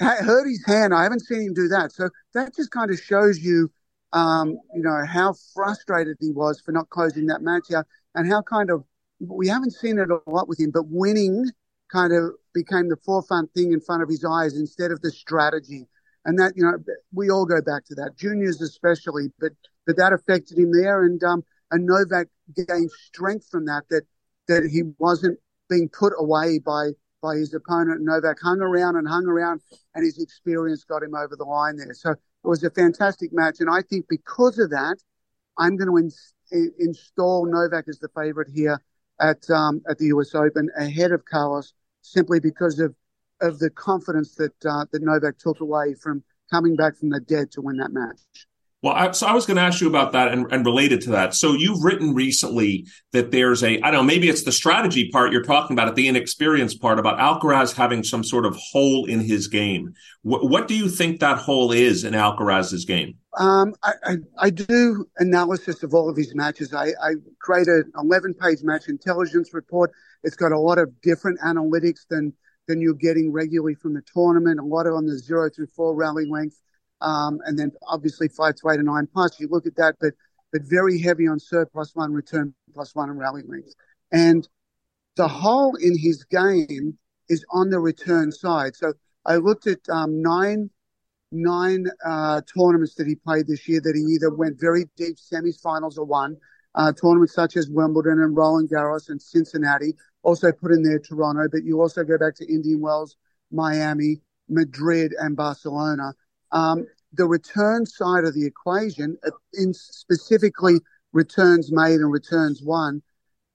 Hurt 0.00 0.46
his 0.46 0.64
hand. 0.66 0.94
I 0.94 1.02
haven't 1.02 1.20
seen 1.26 1.42
him 1.42 1.54
do 1.54 1.68
that. 1.68 1.92
So 1.92 2.08
that 2.32 2.56
just 2.56 2.70
kind 2.70 2.90
of 2.90 2.98
shows 2.98 3.38
you, 3.38 3.70
um, 4.12 4.58
you 4.74 4.82
know, 4.82 5.04
how 5.06 5.34
frustrated 5.54 6.16
he 6.20 6.30
was 6.30 6.60
for 6.60 6.72
not 6.72 6.88
closing 6.90 7.26
that 7.26 7.42
match 7.42 7.70
out, 7.72 7.86
and 8.14 8.30
how 8.30 8.42
kind 8.42 8.70
of 8.70 8.84
we 9.20 9.48
haven't 9.48 9.72
seen 9.72 9.98
it 9.98 10.10
a 10.10 10.18
lot 10.30 10.48
with 10.48 10.58
him, 10.58 10.70
but 10.70 10.84
winning 10.88 11.50
kind 11.92 12.12
of 12.12 12.32
became 12.54 12.88
the 12.88 12.96
forefront 13.04 13.52
thing 13.52 13.72
in 13.72 13.80
front 13.80 14.02
of 14.02 14.08
his 14.08 14.24
eyes 14.24 14.56
instead 14.56 14.90
of 14.90 15.00
the 15.02 15.10
strategy. 15.10 15.86
And 16.24 16.38
that, 16.38 16.52
you 16.54 16.62
know, 16.62 16.76
we 17.12 17.30
all 17.30 17.46
go 17.46 17.62
back 17.62 17.84
to 17.86 17.94
that, 17.96 18.16
juniors 18.16 18.60
especially, 18.60 19.32
but 19.38 19.52
but 19.86 19.96
that 19.96 20.12
affected 20.12 20.58
him 20.58 20.72
there. 20.72 21.04
And 21.04 21.22
um, 21.24 21.42
and 21.70 21.86
Novak 21.86 22.28
gained 22.54 22.90
strength 22.90 23.48
from 23.50 23.66
that, 23.66 23.84
that 23.90 24.02
that 24.48 24.68
he 24.70 24.82
wasn't 24.98 25.38
being 25.68 25.88
put 25.88 26.12
away 26.18 26.58
by 26.58 26.90
by 27.22 27.36
his 27.36 27.54
opponent. 27.54 28.02
Novak 28.02 28.38
hung 28.42 28.60
around 28.60 28.96
and 28.96 29.08
hung 29.08 29.26
around, 29.26 29.60
and 29.94 30.04
his 30.04 30.18
experience 30.18 30.84
got 30.84 31.02
him 31.02 31.14
over 31.14 31.36
the 31.36 31.44
line 31.44 31.76
there. 31.76 31.94
So 31.94 32.14
it 32.44 32.48
was 32.48 32.64
a 32.64 32.70
fantastic 32.70 33.32
match, 33.32 33.56
and 33.60 33.68
I 33.70 33.82
think 33.82 34.06
because 34.08 34.58
of 34.58 34.70
that, 34.70 34.96
I'm 35.58 35.76
going 35.76 35.88
to 35.88 35.96
in, 36.52 36.72
install 36.78 37.46
Novak 37.46 37.86
as 37.88 37.98
the 37.98 38.08
favorite 38.16 38.48
here 38.52 38.80
at 39.20 39.48
um, 39.50 39.82
at 39.88 39.98
the 39.98 40.06
U.S. 40.06 40.34
Open 40.34 40.68
ahead 40.76 41.12
of 41.12 41.24
Carlos 41.24 41.74
simply 42.02 42.40
because 42.40 42.78
of 42.78 42.94
of 43.40 43.58
the 43.58 43.70
confidence 43.70 44.34
that 44.36 44.54
uh, 44.64 44.86
that 44.92 45.02
Novak 45.02 45.38
took 45.38 45.60
away 45.60 45.94
from 45.94 46.22
coming 46.50 46.76
back 46.76 46.96
from 46.96 47.10
the 47.10 47.20
dead 47.20 47.50
to 47.52 47.60
win 47.60 47.76
that 47.76 47.92
match. 47.92 48.46
Well, 48.82 48.94
I, 48.94 49.10
so 49.10 49.26
I 49.26 49.34
was 49.34 49.44
going 49.44 49.58
to 49.58 49.62
ask 49.62 49.82
you 49.82 49.88
about 49.88 50.12
that 50.12 50.32
and, 50.32 50.50
and 50.50 50.64
related 50.64 51.02
to 51.02 51.10
that. 51.10 51.34
So 51.34 51.52
you've 51.52 51.84
written 51.84 52.14
recently 52.14 52.86
that 53.12 53.30
there's 53.30 53.62
a, 53.62 53.78
I 53.82 53.90
don't 53.90 53.92
know, 53.92 54.02
maybe 54.02 54.30
it's 54.30 54.44
the 54.44 54.52
strategy 54.52 55.10
part 55.10 55.32
you're 55.32 55.42
talking 55.42 55.74
about, 55.74 55.88
it, 55.88 55.96
the 55.96 56.08
inexperience 56.08 56.74
part 56.74 56.98
about 56.98 57.18
Alcaraz 57.18 57.74
having 57.74 58.02
some 58.02 58.24
sort 58.24 58.46
of 58.46 58.56
hole 58.56 59.04
in 59.04 59.20
his 59.20 59.48
game. 59.48 59.92
What 60.22 60.66
do 60.66 60.74
you 60.74 60.88
think 60.88 61.20
that 61.20 61.36
hole 61.36 61.72
is 61.72 62.04
in 62.04 62.14
Alcaraz's 62.14 62.86
game? 62.86 63.18
Um, 63.38 63.74
I, 63.82 63.92
I, 64.02 64.16
I, 64.38 64.50
do 64.50 65.06
analysis 65.18 65.82
of 65.82 65.94
all 65.94 66.08
of 66.08 66.16
his 66.16 66.34
matches. 66.34 66.74
I, 66.74 66.88
I 67.02 67.14
create 67.38 67.68
an 67.68 67.92
11 67.96 68.34
page 68.34 68.62
match 68.62 68.88
intelligence 68.88 69.54
report. 69.54 69.92
It's 70.24 70.36
got 70.36 70.52
a 70.52 70.58
lot 70.58 70.78
of 70.78 71.00
different 71.00 71.38
analytics 71.40 72.06
than, 72.08 72.32
than 72.66 72.80
you're 72.80 72.94
getting 72.94 73.30
regularly 73.30 73.74
from 73.74 73.94
the 73.94 74.02
tournament, 74.12 74.58
a 74.58 74.64
lot 74.64 74.86
of 74.86 74.94
on 74.94 75.06
the 75.06 75.16
zero 75.16 75.48
through 75.48 75.68
four 75.68 75.94
rally 75.94 76.26
length 76.26 76.56
um, 77.00 77.38
and 77.44 77.58
then 77.58 77.72
obviously 77.86 78.28
five 78.28 78.54
to 78.56 78.70
eight 78.70 78.78
and 78.78 78.86
nine 78.86 79.08
plus. 79.12 79.38
You 79.40 79.48
look 79.48 79.66
at 79.66 79.76
that, 79.76 79.96
but 80.00 80.14
but 80.52 80.62
very 80.62 81.00
heavy 81.00 81.28
on 81.28 81.38
serve 81.38 81.72
plus 81.72 81.94
one, 81.94 82.12
return 82.12 82.54
plus 82.74 82.94
one, 82.94 83.08
and 83.08 83.18
rally 83.18 83.42
length. 83.46 83.74
And 84.12 84.48
the 85.16 85.28
hole 85.28 85.76
in 85.76 85.96
his 85.96 86.24
game 86.24 86.98
is 87.28 87.44
on 87.52 87.70
the 87.70 87.78
return 87.78 88.32
side. 88.32 88.74
So 88.74 88.92
I 89.24 89.36
looked 89.36 89.66
at 89.66 89.78
um, 89.88 90.22
nine 90.22 90.70
nine 91.32 91.86
uh, 92.04 92.40
tournaments 92.52 92.94
that 92.96 93.06
he 93.06 93.14
played 93.14 93.46
this 93.46 93.68
year 93.68 93.80
that 93.80 93.94
he 93.94 94.02
either 94.14 94.34
went 94.34 94.58
very 94.58 94.86
deep 94.96 95.16
semifinals 95.16 95.96
or 95.96 96.04
won. 96.04 96.36
Uh, 96.74 96.92
tournaments 96.92 97.34
such 97.34 97.56
as 97.56 97.68
Wimbledon 97.68 98.20
and 98.20 98.36
Roland 98.36 98.70
Garros 98.70 99.10
and 99.10 99.20
Cincinnati. 99.20 99.94
Also 100.22 100.52
put 100.52 100.72
in 100.72 100.82
there 100.82 100.98
Toronto, 100.98 101.48
but 101.50 101.64
you 101.64 101.80
also 101.80 102.04
go 102.04 102.18
back 102.18 102.34
to 102.36 102.52
Indian 102.52 102.80
Wells, 102.80 103.16
Miami, 103.50 104.20
Madrid, 104.48 105.12
and 105.18 105.36
Barcelona. 105.36 106.14
Um, 106.52 106.86
the 107.12 107.26
return 107.26 107.86
side 107.86 108.24
of 108.24 108.34
the 108.34 108.46
equation, 108.46 109.16
uh, 109.26 109.30
in 109.54 109.74
specifically 109.74 110.80
returns 111.12 111.70
made 111.72 112.00
and 112.00 112.12
returns 112.12 112.62
won, 112.62 113.02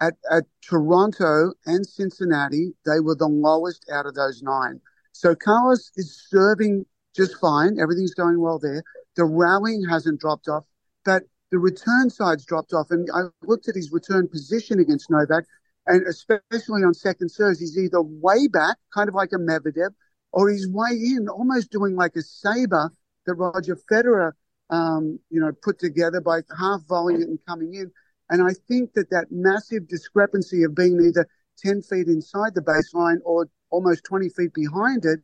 at, 0.01 0.15
at 0.29 0.43
Toronto 0.61 1.53
and 1.65 1.85
Cincinnati, 1.85 2.73
they 2.85 2.99
were 2.99 3.15
the 3.15 3.27
lowest 3.27 3.85
out 3.91 4.05
of 4.05 4.15
those 4.15 4.41
nine. 4.41 4.81
So 5.13 5.35
Carlos 5.35 5.91
is 5.95 6.27
serving 6.29 6.85
just 7.15 7.35
fine. 7.39 7.79
Everything's 7.79 8.13
going 8.13 8.41
well 8.41 8.59
there. 8.59 8.83
The 9.15 9.23
rallying 9.23 9.85
hasn't 9.89 10.19
dropped 10.19 10.49
off, 10.49 10.65
but 11.05 11.23
the 11.51 11.59
return 11.59 12.09
side's 12.09 12.45
dropped 12.45 12.73
off. 12.73 12.87
And 12.91 13.07
I 13.13 13.21
looked 13.43 13.69
at 13.69 13.75
his 13.75 13.91
return 13.93 14.27
position 14.27 14.79
against 14.79 15.09
Novak, 15.09 15.45
and 15.87 16.05
especially 16.05 16.83
on 16.83 16.93
second 16.93 17.29
serves, 17.29 17.59
he's 17.59 17.77
either 17.77 18.01
way 18.01 18.47
back, 18.47 18.77
kind 18.93 19.07
of 19.07 19.15
like 19.15 19.29
a 19.31 19.37
Medvedev, 19.37 19.91
or 20.35 20.49
he's 20.49 20.67
way 20.67 20.91
in, 20.91 21.29
almost 21.29 21.71
doing 21.71 21.95
like 21.95 22.15
a 22.17 22.19
SABR 22.19 22.89
that 23.25 23.33
Roger 23.35 23.77
Federer, 23.89 24.33
um, 24.69 25.17
you 25.29 25.39
know, 25.39 25.53
put 25.63 25.79
together 25.79 26.19
by 26.19 26.41
half 26.59 26.81
volleying 26.87 27.21
it 27.21 27.29
and 27.29 27.39
coming 27.47 27.73
in. 27.73 27.89
And 28.29 28.43
I 28.43 28.53
think 28.67 28.93
that 28.93 29.09
that 29.11 29.27
massive 29.31 29.87
discrepancy 29.87 30.63
of 30.63 30.75
being 30.75 30.99
either 31.01 31.25
10 31.59 31.81
feet 31.83 32.07
inside 32.07 32.53
the 32.53 32.61
baseline 32.61 33.19
or 33.23 33.47
almost 33.69 34.03
20 34.03 34.27
feet 34.29 34.53
behind 34.53 35.05
it 35.05 35.21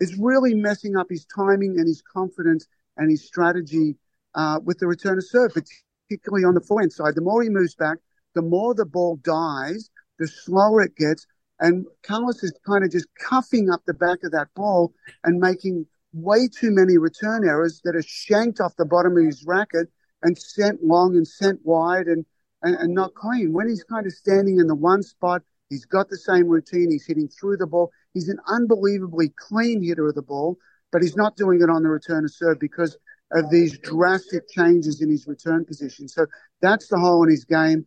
is 0.00 0.18
really 0.18 0.54
messing 0.54 0.96
up 0.96 1.06
his 1.08 1.24
timing 1.24 1.78
and 1.78 1.86
his 1.86 2.02
confidence 2.02 2.66
and 2.96 3.10
his 3.10 3.24
strategy 3.24 3.94
uh, 4.34 4.58
with 4.64 4.78
the 4.78 4.88
return 4.88 5.18
of 5.18 5.24
serve, 5.24 5.52
particularly 5.54 6.44
on 6.44 6.54
the 6.54 6.60
forehand 6.60 6.92
side. 6.92 7.14
The 7.14 7.20
more 7.20 7.42
he 7.44 7.48
moves 7.48 7.76
back, 7.76 7.98
the 8.34 8.42
more 8.42 8.74
the 8.74 8.86
ball 8.86 9.20
dies, 9.22 9.88
the 10.18 10.26
slower 10.26 10.82
it 10.82 10.96
gets, 10.96 11.26
and 11.60 11.86
Carlos 12.02 12.42
is 12.42 12.52
kind 12.66 12.84
of 12.84 12.90
just 12.90 13.06
cuffing 13.18 13.70
up 13.70 13.82
the 13.86 13.94
back 13.94 14.22
of 14.24 14.32
that 14.32 14.48
ball 14.54 14.92
and 15.24 15.40
making 15.40 15.86
way 16.12 16.48
too 16.48 16.70
many 16.70 16.98
return 16.98 17.46
errors 17.46 17.80
that 17.84 17.96
are 17.96 18.02
shanked 18.02 18.60
off 18.60 18.76
the 18.76 18.84
bottom 18.84 19.16
of 19.16 19.24
his 19.24 19.44
racket 19.44 19.88
and 20.22 20.38
sent 20.38 20.82
long 20.84 21.16
and 21.16 21.26
sent 21.26 21.60
wide 21.64 22.06
and, 22.06 22.24
and, 22.62 22.76
and 22.76 22.94
not 22.94 23.14
clean. 23.14 23.52
When 23.52 23.68
he's 23.68 23.84
kind 23.84 24.06
of 24.06 24.12
standing 24.12 24.58
in 24.58 24.66
the 24.66 24.74
one 24.74 25.02
spot, 25.02 25.42
he's 25.68 25.84
got 25.84 26.08
the 26.08 26.16
same 26.16 26.46
routine. 26.46 26.90
He's 26.90 27.06
hitting 27.06 27.28
through 27.28 27.58
the 27.58 27.66
ball. 27.66 27.90
He's 28.14 28.28
an 28.28 28.38
unbelievably 28.48 29.34
clean 29.36 29.82
hitter 29.82 30.08
of 30.08 30.14
the 30.14 30.22
ball, 30.22 30.56
but 30.92 31.02
he's 31.02 31.16
not 31.16 31.36
doing 31.36 31.60
it 31.60 31.70
on 31.70 31.82
the 31.82 31.88
return 31.88 32.24
of 32.24 32.32
serve 32.32 32.58
because 32.58 32.96
of 33.32 33.50
these 33.50 33.78
drastic 33.78 34.48
changes 34.48 35.02
in 35.02 35.10
his 35.10 35.26
return 35.26 35.64
position. 35.64 36.08
So 36.08 36.26
that's 36.62 36.88
the 36.88 36.98
hole 36.98 37.22
in 37.24 37.30
his 37.30 37.44
game. 37.44 37.86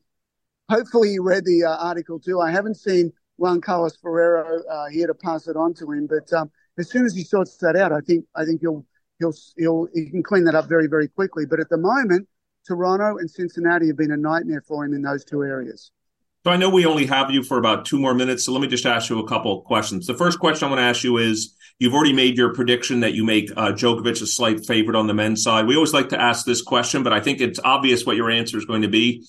Hopefully, 0.69 1.09
you 1.09 1.23
read 1.23 1.43
the 1.43 1.65
uh, 1.65 1.75
article 1.77 2.19
too. 2.19 2.39
I 2.39 2.51
haven't 2.51 2.75
seen 2.75 3.11
Juan 3.37 3.61
Carlos 3.61 3.97
Ferrero 3.97 4.61
uh, 4.69 4.87
here 4.89 5.07
to 5.07 5.13
pass 5.13 5.47
it 5.47 5.55
on 5.55 5.73
to 5.75 5.91
him. 5.91 6.07
But 6.07 6.31
um, 6.33 6.51
as 6.77 6.89
soon 6.89 7.05
as 7.05 7.15
he 7.15 7.23
sorts 7.23 7.57
that 7.57 7.75
out, 7.75 7.91
I 7.91 7.99
think 8.01 8.25
I 8.35 8.45
think 8.45 8.61
he'll 8.61 8.85
he'll 9.19 9.33
he'll 9.57 9.87
he 9.93 10.09
can 10.09 10.23
clean 10.23 10.43
that 10.45 10.55
up 10.55 10.67
very 10.67 10.87
very 10.87 11.07
quickly. 11.07 11.45
But 11.45 11.59
at 11.59 11.69
the 11.69 11.77
moment, 11.77 12.27
Toronto 12.67 13.17
and 13.17 13.29
Cincinnati 13.29 13.87
have 13.87 13.97
been 13.97 14.11
a 14.11 14.17
nightmare 14.17 14.63
for 14.67 14.85
him 14.85 14.93
in 14.93 15.01
those 15.01 15.23
two 15.25 15.43
areas. 15.43 15.91
So 16.43 16.49
I 16.49 16.57
know 16.57 16.71
we 16.71 16.87
only 16.87 17.05
have 17.05 17.29
you 17.29 17.43
for 17.43 17.59
about 17.59 17.85
two 17.85 17.99
more 17.99 18.15
minutes, 18.15 18.45
so 18.45 18.51
let 18.51 18.61
me 18.61 18.67
just 18.67 18.87
ask 18.87 19.11
you 19.11 19.19
a 19.19 19.27
couple 19.27 19.61
questions. 19.61 20.07
The 20.07 20.15
first 20.15 20.39
question 20.39 20.65
I 20.65 20.69
want 20.69 20.79
to 20.79 20.85
ask 20.85 21.03
you 21.03 21.17
is: 21.17 21.55
You've 21.77 21.93
already 21.93 22.13
made 22.13 22.35
your 22.35 22.51
prediction 22.53 23.01
that 23.01 23.13
you 23.13 23.23
make 23.23 23.51
uh, 23.55 23.73
Djokovic 23.73 24.21
a 24.21 24.25
slight 24.25 24.65
favorite 24.65 24.95
on 24.95 25.05
the 25.05 25.13
men's 25.13 25.43
side. 25.43 25.67
We 25.67 25.75
always 25.75 25.93
like 25.93 26.09
to 26.09 26.19
ask 26.19 26.45
this 26.45 26.63
question, 26.63 27.03
but 27.03 27.13
I 27.13 27.19
think 27.19 27.41
it's 27.41 27.59
obvious 27.63 28.05
what 28.05 28.15
your 28.15 28.31
answer 28.31 28.57
is 28.57 28.65
going 28.65 28.81
to 28.81 28.87
be. 28.87 29.23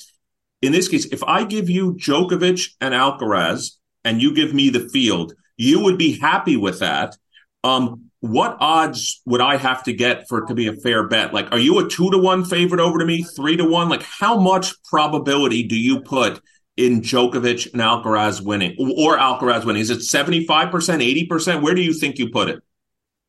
In 0.63 0.73
this 0.73 0.89
case, 0.89 1.07
if 1.07 1.23
I 1.25 1.45
give 1.45 1.69
you 1.69 1.95
Djokovic 1.95 2.71
and 2.81 2.95
Alcaraz, 2.95 3.73
and 4.05 4.21
you 4.21 4.35
give 4.35 4.55
me 4.55 4.71
the 4.71 4.89
field, 4.89 5.35
you 5.57 5.81
would 5.81 5.99
be 5.99 6.19
happy 6.19 6.57
with 6.57 6.81
that. 6.81 7.17
Um, 7.65 8.11
what 8.21 8.57
odds 8.61 9.21
would 9.27 9.41
I 9.41 9.57
have 9.57 9.83
to 9.85 9.93
get 9.93 10.29
for 10.29 10.39
it 10.39 10.47
to 10.47 10.55
be 10.55 10.69
a 10.69 10.75
fair 10.75 11.09
bet? 11.09 11.35
Like, 11.35 11.51
are 11.51 11.59
you 11.59 11.79
a 11.81 11.89
two 11.89 12.11
to 12.11 12.19
one 12.19 12.45
favorite 12.45 12.81
over 12.81 12.99
to 12.99 13.05
me, 13.05 13.23
three 13.23 13.57
to 13.57 13.65
one? 13.65 13.89
Like, 13.89 14.05
how 14.05 14.39
much 14.39 14.81
probability 14.85 15.65
do 15.65 15.77
you 15.77 16.01
put 16.01 16.41
in 16.77 17.01
Djokovic 17.01 17.73
and 17.73 17.83
Alcaraz 17.83 18.41
winning 18.41 18.77
or 18.79 19.19
Alcaraz 19.19 19.65
winning? 19.65 19.83
Is 19.83 19.91
it 19.91 19.99
75%, 19.99 20.71
80%? 20.71 21.63
Where 21.63 21.75
do 21.75 21.83
you 21.83 21.93
think 21.93 22.19
you 22.19 22.31
put 22.31 22.49
it? 22.49 22.63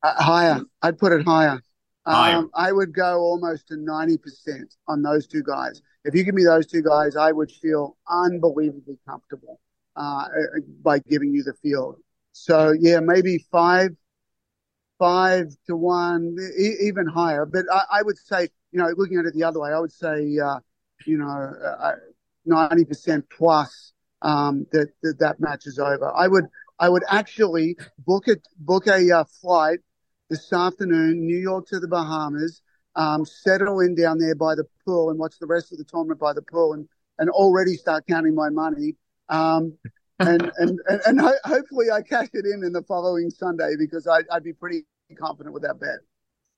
Uh, 0.02 0.22
higher. 0.22 0.60
I'd 0.82 0.98
put 0.98 1.12
it 1.12 1.24
higher. 1.24 1.60
Higher. 2.06 2.36
Um, 2.36 2.50
I 2.54 2.70
would 2.70 2.94
go 2.94 3.18
almost 3.20 3.68
to 3.68 3.74
90% 3.74 4.18
on 4.86 5.02
those 5.02 5.26
two 5.26 5.42
guys. 5.42 5.82
If 6.04 6.14
you 6.14 6.22
give 6.22 6.34
me 6.34 6.44
those 6.44 6.66
two 6.66 6.82
guys, 6.82 7.16
I 7.16 7.32
would 7.32 7.50
feel 7.50 7.96
unbelievably 8.08 8.98
comfortable 9.08 9.58
uh, 9.96 10.24
by 10.82 10.98
giving 10.98 11.32
you 11.32 11.42
the 11.42 11.54
field. 11.54 11.96
So 12.32 12.72
yeah, 12.78 13.00
maybe 13.00 13.44
five, 13.50 13.90
five 14.98 15.46
to 15.66 15.76
one, 15.76 16.36
e- 16.58 16.86
even 16.88 17.06
higher. 17.06 17.46
But 17.46 17.66
I, 17.72 17.82
I, 17.98 18.02
would 18.02 18.18
say, 18.18 18.48
you 18.72 18.78
know, 18.78 18.88
looking 18.96 19.18
at 19.18 19.24
it 19.24 19.34
the 19.34 19.44
other 19.44 19.60
way, 19.60 19.70
I 19.70 19.78
would 19.78 19.92
say, 19.92 20.38
uh, 20.38 20.58
you 21.06 21.18
know, 21.18 21.26
uh, 21.26 21.92
ninety 22.44 22.84
percent 22.84 23.24
plus 23.30 23.92
um, 24.22 24.66
that, 24.72 24.88
that 25.02 25.18
that 25.20 25.40
match 25.40 25.66
is 25.66 25.78
over. 25.78 26.12
I 26.14 26.28
would 26.28 26.46
I 26.78 26.88
would 26.88 27.04
actually 27.08 27.76
book 27.98 28.24
it 28.26 28.46
book 28.58 28.86
a 28.86 29.18
uh, 29.18 29.24
flight 29.40 29.78
this 30.30 30.52
afternoon, 30.52 31.26
New 31.26 31.36
York 31.36 31.66
to 31.68 31.78
the 31.78 31.88
Bahamas, 31.88 32.62
um, 32.96 33.24
settle 33.24 33.80
in 33.80 33.94
down 33.94 34.18
there 34.18 34.34
by 34.34 34.54
the 34.54 34.64
pool 34.84 35.10
and 35.10 35.18
watch 35.18 35.38
the 35.38 35.46
rest 35.46 35.72
of 35.72 35.78
the 35.78 35.84
tournament 35.84 36.18
by 36.18 36.32
the 36.32 36.42
pool, 36.42 36.72
and 36.72 36.88
and 37.18 37.30
already 37.30 37.74
start 37.74 38.04
counting 38.08 38.34
my 38.34 38.50
money. 38.50 38.96
Um, 39.28 39.76
and, 40.18 40.50
and, 40.58 40.80
and, 40.86 41.00
and 41.06 41.20
ho- 41.20 41.38
hopefully 41.44 41.90
I 41.90 42.02
cash 42.02 42.28
it 42.32 42.44
in 42.46 42.64
in 42.64 42.72
the 42.72 42.82
following 42.82 43.30
Sunday 43.30 43.74
because 43.78 44.06
I, 44.06 44.20
I'd 44.30 44.44
be 44.44 44.52
pretty 44.52 44.84
confident 45.18 45.52
with 45.52 45.62
that 45.62 45.80
bet. 45.80 45.98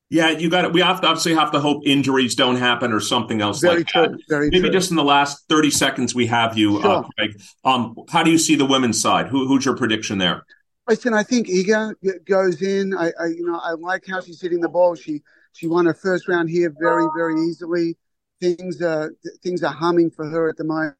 Yeah, 0.08 0.30
you 0.30 0.48
got 0.48 0.64
it. 0.64 0.72
We 0.72 0.82
have 0.82 1.00
to 1.00 1.08
obviously 1.08 1.34
have 1.34 1.50
to 1.50 1.58
hope 1.58 1.82
injuries 1.84 2.36
don't 2.36 2.56
happen 2.56 2.92
or 2.92 3.00
something 3.00 3.40
else 3.40 3.60
very 3.60 3.78
like 3.78 3.86
true, 3.88 4.02
that. 4.02 4.20
Very 4.28 4.50
Maybe 4.50 4.68
true. 4.68 4.70
just 4.70 4.90
in 4.90 4.96
the 4.96 5.02
last 5.04 5.48
thirty 5.48 5.70
seconds 5.70 6.14
we 6.14 6.26
have 6.26 6.56
you, 6.56 6.78
uh, 6.78 6.82
sure. 6.82 6.90
uh, 6.90 7.02
Craig. 7.18 7.42
Um, 7.64 7.96
how 8.08 8.22
do 8.22 8.30
you 8.30 8.38
see 8.38 8.54
the 8.54 8.66
women's 8.66 9.00
side? 9.00 9.26
Who, 9.26 9.48
who's 9.48 9.64
your 9.64 9.76
prediction 9.76 10.18
there? 10.18 10.44
Listen, 10.88 11.12
I 11.12 11.24
think 11.24 11.48
Iga 11.48 12.24
goes 12.24 12.62
in. 12.62 12.96
I, 12.96 13.10
I, 13.20 13.26
you 13.26 13.44
know, 13.44 13.58
I 13.58 13.72
like 13.72 14.04
how 14.06 14.20
she's 14.20 14.40
hitting 14.40 14.60
the 14.60 14.68
ball. 14.68 14.94
She 14.94 15.22
she 15.52 15.66
won 15.66 15.86
her 15.86 15.94
first 15.94 16.28
round 16.28 16.50
here 16.50 16.72
very 16.78 17.06
very 17.16 17.40
easily. 17.40 17.96
Things 18.40 18.80
are 18.82 19.12
things 19.42 19.64
are 19.64 19.72
humming 19.72 20.10
for 20.10 20.28
her 20.28 20.48
at 20.48 20.56
the 20.56 20.64
moment. 20.64 20.94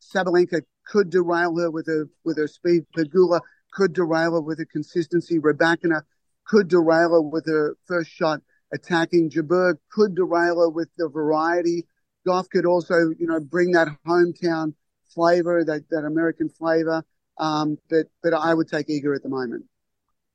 Sabalenka 0.00 0.62
could 0.92 1.08
derail 1.08 1.56
her 1.56 1.70
with 1.70 1.86
her 1.86 2.06
with 2.22 2.36
her 2.36 2.46
speed. 2.46 2.84
Pegula 2.94 3.40
could 3.72 3.94
derail 3.94 4.32
her 4.32 4.40
with 4.42 4.58
her 4.58 4.66
consistency. 4.66 5.38
Rybakina 5.38 6.02
could 6.44 6.68
derail 6.68 7.12
her 7.12 7.22
with 7.22 7.46
her 7.46 7.76
first 7.86 8.10
shot 8.10 8.40
attacking. 8.74 9.30
Jabeur 9.30 9.78
could 9.90 10.14
derail 10.14 10.60
her 10.60 10.68
with 10.68 10.90
the 10.98 11.08
variety. 11.08 11.86
Gauff 12.28 12.50
could 12.50 12.66
also, 12.66 12.94
you 13.18 13.26
know, 13.26 13.40
bring 13.40 13.72
that 13.72 13.88
hometown 14.06 14.74
flavor, 15.14 15.64
that, 15.64 15.88
that 15.90 16.04
American 16.04 16.50
flavor. 16.50 17.02
Um, 17.38 17.78
but 17.88 18.06
but 18.22 18.34
I 18.34 18.52
would 18.52 18.68
take 18.68 18.88
Iga 18.88 19.16
at 19.16 19.22
the 19.22 19.30
moment. 19.30 19.64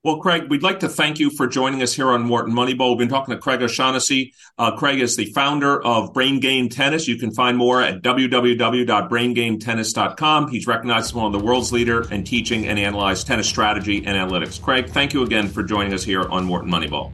Well, 0.03 0.19
Craig, 0.19 0.43
we'd 0.47 0.61
like 0.61 0.81
to 0.81 0.89
thank 0.89 1.17
you 1.17 1.31
for 1.31 1.47
joining 1.47 1.81
us 1.81 1.91
here 1.91 2.09
on 2.09 2.29
Wharton 2.29 2.53
Moneyball. 2.53 2.91
We've 2.91 2.99
been 2.99 3.09
talking 3.09 3.33
to 3.33 3.41
Craig 3.41 3.63
O'Shannessy. 3.63 4.31
Uh, 4.55 4.77
Craig 4.77 5.01
is 5.01 5.15
the 5.15 5.25
founder 5.33 5.83
of 5.83 6.13
Brain 6.13 6.39
Game 6.39 6.69
Tennis. 6.69 7.07
You 7.07 7.17
can 7.17 7.33
find 7.33 7.57
more 7.57 7.81
at 7.81 8.03
www.braingametennis.com. 8.03 10.49
He's 10.49 10.67
recognized 10.67 11.07
as 11.07 11.15
one 11.15 11.25
of 11.25 11.31
the 11.31 11.39
world's 11.39 11.73
leader 11.73 12.07
in 12.13 12.23
teaching 12.23 12.67
and 12.67 12.77
analyze 12.77 13.23
tennis 13.23 13.49
strategy 13.49 14.05
and 14.05 14.15
analytics. 14.15 14.61
Craig, 14.61 14.89
thank 14.89 15.13
you 15.13 15.23
again 15.23 15.47
for 15.47 15.63
joining 15.63 15.95
us 15.95 16.03
here 16.03 16.29
on 16.29 16.47
Wharton 16.47 16.69
Moneyball. 16.69 17.11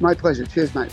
My 0.00 0.12
pleasure. 0.12 0.46
Cheers, 0.46 0.74
mate. 0.74 0.90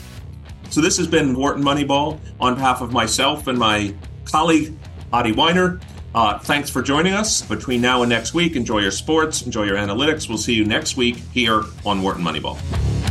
So 0.70 0.82
this 0.82 0.98
has 0.98 1.08
been 1.08 1.36
Wharton 1.36 1.64
Moneyball 1.64 2.20
on 2.40 2.54
behalf 2.54 2.82
of 2.82 2.94
myself 2.94 3.48
and 3.48 3.58
my 3.58 3.96
colleague, 4.26 4.78
Adi 5.12 5.34
Wyner. 5.34 5.82
Uh, 6.14 6.38
thanks 6.40 6.70
for 6.70 6.82
joining 6.82 7.14
us. 7.14 7.42
Between 7.42 7.82
now 7.82 8.04
and 8.04 8.10
next 8.10 8.34
week, 8.34 8.56
enjoy 8.56 8.80
your 8.80 8.92
sports, 8.92 9.42
enjoy 9.42 9.64
your 9.64 9.78
analytics. 9.78 10.30
We'll 10.30 10.38
see 10.38 10.54
you 10.54 10.66
next 10.66 10.96
week 10.96 11.18
here 11.34 11.64
on 11.86 12.02
Wharton 12.02 12.24
Moneyball. 12.24 13.03